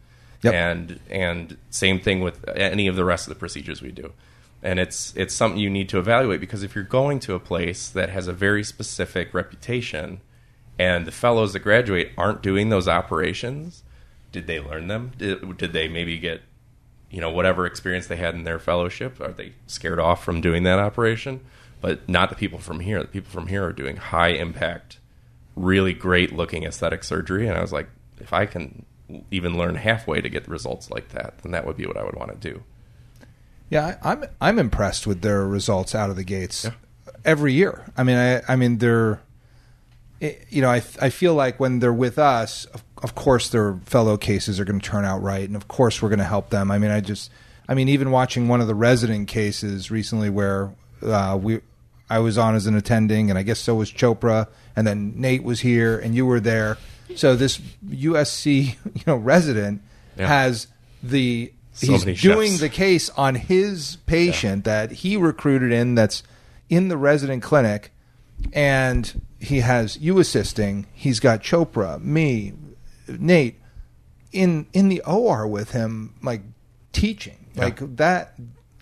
Yep. 0.43 0.53
And 0.53 0.99
and 1.09 1.57
same 1.69 1.99
thing 1.99 2.21
with 2.21 2.47
any 2.49 2.87
of 2.87 2.95
the 2.95 3.05
rest 3.05 3.27
of 3.27 3.33
the 3.33 3.39
procedures 3.39 3.81
we 3.81 3.91
do. 3.91 4.13
And 4.63 4.79
it's 4.79 5.13
it's 5.15 5.33
something 5.33 5.59
you 5.59 5.69
need 5.69 5.89
to 5.89 5.99
evaluate 5.99 6.39
because 6.39 6.63
if 6.63 6.75
you're 6.75 6.83
going 6.83 7.19
to 7.21 7.33
a 7.35 7.39
place 7.39 7.89
that 7.89 8.09
has 8.09 8.27
a 8.27 8.33
very 8.33 8.63
specific 8.63 9.33
reputation, 9.33 10.21
and 10.79 11.05
the 11.05 11.11
fellows 11.11 11.53
that 11.53 11.59
graduate 11.59 12.11
aren't 12.17 12.41
doing 12.41 12.69
those 12.69 12.87
operations, 12.87 13.83
did 14.31 14.47
they 14.47 14.59
learn 14.59 14.87
them? 14.87 15.11
Did, 15.17 15.57
did 15.57 15.73
they 15.73 15.87
maybe 15.87 16.17
get 16.17 16.41
you 17.11 17.21
know 17.21 17.29
whatever 17.29 17.65
experience 17.65 18.07
they 18.07 18.15
had 18.15 18.33
in 18.33 18.43
their 18.43 18.57
fellowship 18.59 19.19
are 19.19 19.33
they 19.33 19.53
scared 19.67 19.99
off 19.99 20.23
from 20.23 20.41
doing 20.41 20.63
that 20.63 20.79
operation 20.79 21.41
but 21.81 22.07
not 22.07 22.29
the 22.29 22.35
people 22.35 22.59
from 22.59 22.79
here 22.79 23.01
the 23.01 23.07
people 23.07 23.29
from 23.31 23.47
here 23.47 23.65
are 23.65 23.73
doing 23.73 23.97
high 23.97 24.29
impact 24.29 24.99
really 25.55 25.93
great 25.93 26.31
looking 26.33 26.63
aesthetic 26.63 27.03
surgery 27.03 27.47
and 27.47 27.57
i 27.57 27.61
was 27.61 27.73
like 27.73 27.89
if 28.19 28.31
i 28.33 28.45
can 28.45 28.85
even 29.29 29.57
learn 29.57 29.75
halfway 29.75 30.21
to 30.21 30.29
get 30.29 30.47
results 30.47 30.89
like 30.89 31.09
that 31.09 31.37
then 31.39 31.51
that 31.51 31.65
would 31.65 31.75
be 31.75 31.85
what 31.85 31.97
i 31.97 32.03
would 32.03 32.15
want 32.15 32.31
to 32.31 32.49
do 32.53 32.63
Yeah, 33.69 33.97
I'm 34.03 34.25
I'm 34.41 34.59
impressed 34.59 35.07
with 35.07 35.21
their 35.21 35.47
results 35.47 35.95
out 35.95 36.09
of 36.09 36.15
the 36.17 36.23
gates 36.25 36.65
Yeah. 36.65 36.71
every 37.23 37.53
year. 37.53 37.85
I 37.97 38.03
mean, 38.03 38.17
I 38.17 38.41
I 38.47 38.55
mean 38.57 38.77
they're, 38.79 39.21
it, 40.19 40.45
you 40.49 40.61
know, 40.61 40.69
I 40.69 40.83
I 41.01 41.09
feel 41.09 41.33
like 41.35 41.57
when 41.59 41.79
they're 41.79 41.93
with 41.93 42.19
us, 42.19 42.65
of, 42.75 42.83
of 43.01 43.15
course 43.15 43.47
their 43.49 43.75
fellow 43.85 44.17
cases 44.17 44.59
are 44.59 44.65
going 44.65 44.79
to 44.81 44.85
turn 44.89 45.05
out 45.05 45.21
right, 45.21 45.47
and 45.47 45.55
of 45.55 45.67
course 45.69 46.01
we're 46.01 46.09
going 46.09 46.19
to 46.19 46.25
help 46.35 46.49
them. 46.49 46.69
I 46.69 46.77
mean, 46.79 46.91
I 46.91 46.99
just, 46.99 47.31
I 47.69 47.73
mean, 47.73 47.87
even 47.87 48.11
watching 48.11 48.49
one 48.49 48.59
of 48.61 48.67
the 48.67 48.75
resident 48.75 49.27
cases 49.29 49.89
recently 49.89 50.29
where 50.29 50.73
uh, 51.01 51.37
we. 51.41 51.61
I 52.11 52.19
was 52.19 52.37
on 52.37 52.55
as 52.55 52.65
an 52.67 52.75
attending, 52.75 53.29
and 53.29 53.39
I 53.39 53.43
guess 53.43 53.59
so 53.59 53.75
was 53.75 53.91
Chopra, 53.91 54.47
and 54.75 54.85
then 54.85 55.13
Nate 55.15 55.43
was 55.43 55.61
here, 55.61 55.97
and 55.97 56.13
you 56.13 56.25
were 56.25 56.39
there. 56.39 56.77
So 57.15 57.35
this 57.35 57.57
USC, 57.87 58.75
you 58.93 59.03
know, 59.07 59.15
resident 59.15 59.81
Yeah. 60.17 60.27
has 60.27 60.67
the 61.01 61.51
So 61.73 61.93
he's 61.93 62.21
doing 62.21 62.49
chefs. 62.51 62.59
the 62.61 62.69
case 62.69 63.09
on 63.11 63.35
his 63.35 63.97
patient 64.05 64.65
that 64.65 64.91
he 64.91 65.15
recruited 65.17 65.71
in 65.71 65.95
that's 65.95 66.21
in 66.69 66.89
the 66.89 66.97
resident 66.97 67.41
clinic 67.43 67.91
and 68.53 69.21
he 69.39 69.59
has 69.61 69.97
you 69.97 70.19
assisting 70.19 70.85
he's 70.93 71.19
got 71.19 71.41
chopra 71.41 71.99
me 72.01 72.53
nate 73.07 73.59
in 74.31 74.65
in 74.73 74.89
the 74.89 75.01
or 75.01 75.47
with 75.47 75.71
him 75.71 76.13
like 76.23 76.41
teaching 76.91 77.45
like 77.55 77.79
that 77.97 78.33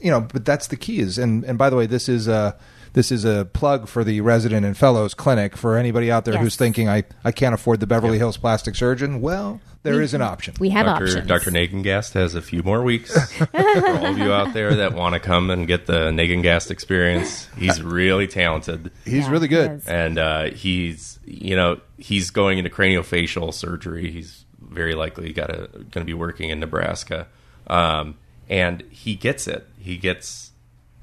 you 0.01 0.09
know 0.11 0.21
but 0.21 0.45
that's 0.45 0.67
the 0.67 0.75
key 0.77 0.99
is 0.99 1.17
and 1.17 1.43
and 1.45 1.57
by 1.57 1.69
the 1.69 1.75
way 1.75 1.85
this 1.85 2.07
is 2.09 2.27
uh 2.27 2.51
this 2.99 3.09
this 3.09 3.23
is 3.23 3.25
a 3.25 3.45
plug 3.45 3.87
for 3.87 4.03
the 4.03 4.19
resident 4.21 4.65
and 4.65 4.77
fellows 4.77 5.13
clinic 5.13 5.55
for 5.57 5.77
anybody 5.77 6.11
out 6.11 6.25
there 6.25 6.33
Yes. 6.35 6.43
who's 6.43 6.55
thinking 6.57 6.89
I, 6.89 7.05
I 7.23 7.31
can't 7.31 7.55
afford 7.55 7.79
the 7.79 7.87
Beverly 7.87 8.17
Hills 8.17 8.35
plastic 8.37 8.75
surgeon. 8.75 9.21
Well, 9.21 9.61
there 9.83 10.01
is 10.01 10.13
an 10.13 10.21
option. 10.21 10.55
We 10.59 10.69
have 10.71 10.85
Dr. 10.85 11.03
options. 11.05 11.27
Dr. 11.27 11.49
Nagengast 11.51 12.13
has 12.13 12.35
a 12.35 12.41
few 12.41 12.61
more 12.61 12.83
weeks 12.83 13.31
for 13.37 13.47
all 13.55 14.05
of 14.07 14.17
you 14.17 14.33
out 14.33 14.53
there 14.53 14.75
that 14.75 14.93
want 14.93 15.13
to 15.13 15.19
come 15.21 15.49
and 15.49 15.65
get 15.65 15.85
the 15.87 16.11
Nagengast 16.11 16.69
experience. 16.71 17.47
He's 17.57 17.81
really 17.81 18.27
talented. 18.27 18.91
He's 19.05 19.23
Yeah, 19.25 19.31
really 19.31 19.47
good. 19.47 19.71
is. 19.77 19.87
and 19.87 20.19
uh, 20.19 20.43
he's 20.51 21.19
you 21.25 21.55
know 21.55 21.79
he's 21.97 22.29
going 22.31 22.57
into 22.57 22.69
craniofacial 22.69 23.53
surgery. 23.53 24.11
He's 24.11 24.43
very 24.61 24.93
likely 24.93 25.31
got 25.33 25.47
to 25.47 25.67
going 25.71 25.89
to 25.89 26.05
be 26.05 26.13
working 26.13 26.49
in 26.49 26.59
Nebraska, 26.59 27.27
um, 27.67 28.17
and 28.49 28.83
he 28.91 29.15
gets 29.15 29.47
it. 29.47 29.65
He 29.79 29.95
gets 29.97 30.51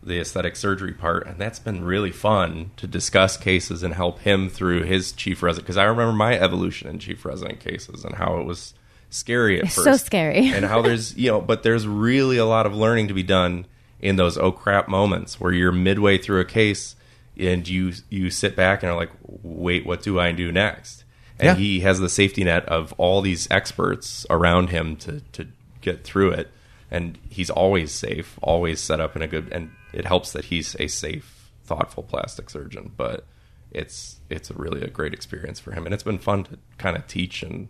the 0.06 0.20
aesthetic 0.20 0.56
surgery 0.56 0.92
part, 0.92 1.26
and 1.26 1.38
that's 1.38 1.58
been 1.58 1.84
really 1.84 2.12
fun 2.12 2.70
to 2.76 2.86
discuss 2.86 3.36
cases 3.36 3.82
and 3.82 3.92
help 3.94 4.20
him 4.20 4.48
through 4.48 4.84
his 4.84 5.12
chief 5.12 5.42
resident. 5.42 5.66
Because 5.66 5.76
I 5.76 5.84
remember 5.84 6.12
my 6.12 6.38
evolution 6.38 6.88
in 6.88 6.98
chief 6.98 7.24
resident 7.24 7.60
cases 7.60 8.04
and 8.04 8.14
how 8.14 8.38
it 8.38 8.44
was 8.46 8.74
scary 9.10 9.58
at 9.58 9.64
It's 9.66 9.74
first, 9.74 9.84
so 9.84 9.96
scary. 9.96 10.48
and 10.48 10.64
how 10.64 10.80
there's 10.82 11.16
you 11.18 11.30
know, 11.30 11.40
but 11.40 11.62
there's 11.62 11.86
really 11.86 12.36
a 12.38 12.44
lot 12.46 12.66
of 12.66 12.74
learning 12.74 13.08
to 13.08 13.14
be 13.14 13.22
done 13.22 13.66
in 14.00 14.16
those 14.16 14.36
oh 14.38 14.52
crap 14.52 14.88
moments 14.88 15.40
where 15.40 15.52
you're 15.52 15.72
midway 15.72 16.18
through 16.18 16.40
a 16.40 16.44
case 16.44 16.94
and 17.38 17.66
you 17.68 17.92
you 18.08 18.30
sit 18.30 18.54
back 18.56 18.82
and 18.82 18.90
are 18.92 18.96
like, 18.96 19.10
wait, 19.42 19.84
what 19.86 20.02
do 20.02 20.18
I 20.20 20.32
do 20.32 20.52
next? 20.52 21.04
And 21.38 21.46
Yeah. 21.46 21.54
he 21.56 21.80
has 21.80 21.98
the 22.00 22.08
safety 22.08 22.44
net 22.44 22.64
of 22.66 22.92
all 22.96 23.20
these 23.22 23.46
experts 23.50 24.24
around 24.30 24.70
him 24.70 24.96
to 24.96 25.20
to 25.32 25.46
get 25.80 26.04
through 26.04 26.30
it, 26.32 26.50
and 26.90 27.18
he's 27.28 27.50
always 27.50 27.92
safe, 27.92 28.38
always 28.42 28.80
set 28.80 29.00
up 29.00 29.16
in 29.16 29.22
a 29.22 29.26
good, 29.26 29.48
and 29.52 29.70
it 29.92 30.04
helps 30.06 30.32
that 30.32 30.46
he's 30.46 30.76
a 30.78 30.86
safe, 30.88 31.50
thoughtful 31.64 32.02
plastic 32.02 32.50
surgeon, 32.50 32.92
but. 32.96 33.24
It's 33.72 34.20
it's 34.30 34.50
really 34.52 34.80
a 34.82 34.88
great 34.88 35.12
experience 35.12 35.58
for 35.60 35.72
him, 35.72 35.84
and 35.84 35.92
it's 35.92 36.04
been 36.04 36.20
fun 36.20 36.44
to 36.44 36.58
kind 36.78 36.96
of 36.96 37.06
teach 37.08 37.42
and 37.42 37.68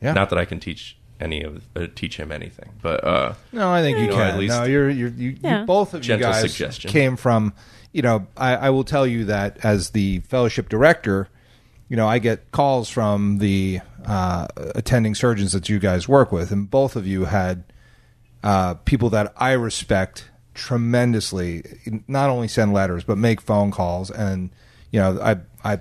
Yeah. 0.00 0.14
not 0.14 0.30
that 0.30 0.38
I 0.38 0.46
can 0.46 0.58
teach 0.58 0.96
any 1.20 1.42
of 1.42 1.62
uh, 1.76 1.86
teach 1.94 2.16
him 2.16 2.32
anything, 2.32 2.70
but 2.82 3.04
uh, 3.04 3.34
No, 3.52 3.70
I 3.70 3.82
think 3.82 3.98
you 3.98 4.04
You 4.04 4.10
know, 4.10 4.16
can. 4.16 4.26
at 4.30 4.38
least- 4.38 4.54
no, 4.54 4.64
you're, 4.64 4.88
you're, 4.90 5.10
you, 5.10 5.36
Yeah. 5.42 5.60
you 5.60 5.66
both 5.66 5.94
of 5.94 6.00
Gentle 6.00 6.26
you 6.28 6.32
guys 6.32 6.40
suggestion. 6.50 6.90
came 6.90 7.16
from. 7.16 7.52
You 7.92 8.02
know, 8.02 8.26
I, 8.36 8.56
I 8.56 8.70
will 8.70 8.82
tell 8.84 9.06
you 9.06 9.26
that 9.26 9.58
as 9.64 9.90
the 9.90 10.20
fellowship 10.20 10.68
director, 10.70 11.28
you 11.88 11.96
know, 11.96 12.08
I 12.08 12.18
get 12.18 12.50
calls 12.50 12.88
from 12.88 13.38
the 13.38 13.80
uh, 14.06 14.48
attending 14.74 15.14
surgeons 15.14 15.52
that 15.52 15.68
you 15.68 15.78
guys 15.78 16.08
work 16.08 16.32
with, 16.32 16.50
and 16.50 16.68
both 16.68 16.96
of 16.96 17.06
you 17.06 17.26
had 17.26 17.64
uh, 18.44 18.74
people 18.84 19.10
that 19.10 19.32
I 19.38 19.52
respect 19.52 20.28
tremendously. 20.52 21.64
Not 22.06 22.30
only 22.30 22.46
send 22.46 22.72
letters, 22.72 23.02
but 23.02 23.18
make 23.18 23.40
phone 23.40 23.72
calls, 23.72 24.10
and 24.10 24.50
you 24.92 25.00
know, 25.00 25.18
I 25.20 25.38
I 25.64 25.80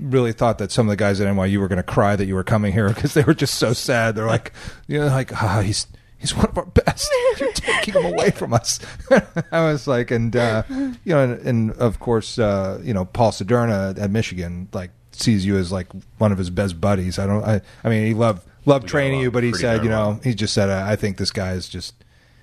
really 0.00 0.32
thought 0.32 0.58
that 0.58 0.72
some 0.72 0.86
of 0.88 0.90
the 0.90 0.96
guys 0.96 1.20
at 1.20 1.28
NYU 1.32 1.58
were 1.58 1.68
going 1.68 1.76
to 1.78 1.82
cry 1.82 2.16
that 2.16 2.26
you 2.26 2.34
were 2.34 2.44
coming 2.44 2.72
here 2.72 2.88
because 2.94 3.14
they 3.14 3.22
were 3.22 3.32
just 3.32 3.54
so 3.54 3.72
sad. 3.72 4.16
They're 4.16 4.26
like, 4.26 4.52
you 4.88 4.98
know, 4.98 5.06
like 5.06 5.32
ah, 5.32 5.60
he's 5.60 5.86
he's 6.18 6.34
one 6.34 6.46
of 6.46 6.58
our 6.58 6.66
best. 6.66 7.10
You're 7.38 7.52
taking 7.52 7.94
him 7.94 8.12
away 8.12 8.30
from 8.30 8.52
us. 8.52 8.80
I 9.52 9.62
was 9.70 9.86
like, 9.86 10.10
and 10.10 10.34
uh, 10.34 10.64
you 10.68 11.14
know, 11.14 11.22
and, 11.22 11.46
and 11.46 11.70
of 11.72 12.00
course, 12.00 12.40
uh, 12.40 12.80
you 12.82 12.92
know, 12.92 13.04
Paul 13.04 13.30
Cederna 13.30 13.96
at 13.96 14.10
Michigan 14.10 14.68
like 14.72 14.90
sees 15.12 15.46
you 15.46 15.56
as 15.56 15.70
like 15.70 15.86
one 16.18 16.32
of 16.32 16.38
his 16.38 16.50
best 16.50 16.80
buddies. 16.80 17.20
I 17.20 17.26
don't. 17.26 17.44
I, 17.44 17.60
I 17.84 17.88
mean, 17.88 18.04
he 18.04 18.14
loved 18.14 18.44
loved 18.66 18.84
We 18.84 18.90
training 18.90 19.12
along 19.14 19.22
you, 19.22 19.30
but 19.30 19.42
he 19.42 19.52
said, 19.52 19.84
you 19.84 19.90
know, 19.90 20.20
he 20.22 20.34
just 20.34 20.54
said, 20.54 20.68
I, 20.68 20.92
I 20.92 20.96
think 20.96 21.16
this 21.16 21.30
guy 21.30 21.52
is 21.52 21.68
just 21.68 21.94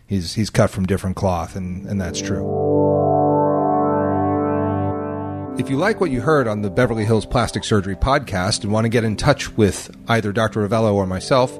he's 0.08 0.34
he's 0.34 0.50
cut 0.50 0.70
from 0.70 0.86
different 0.86 1.16
cloth, 1.16 1.56
and 1.56 1.86
and 1.86 2.02
that's 2.02 2.22
true. 2.22 2.46
If 5.60 5.72
you 5.72 5.78
like 5.78 6.00
what 6.00 6.12
you 6.12 6.22
heard 6.22 6.48
on 6.48 6.62
the 6.62 6.70
Beverly 6.70 7.04
Hills 7.04 7.26
Plastic 7.26 7.64
Surgery 7.64 7.96
podcast 7.96 8.64
and 8.64 8.72
want 8.72 8.86
to 8.86 8.90
get 8.90 9.04
in 9.04 9.16
touch 9.16 9.56
with 9.58 9.90
either 10.08 10.32
Dr. 10.32 10.68
Rovelo 10.68 10.94
or 10.94 11.08
myself, 11.08 11.60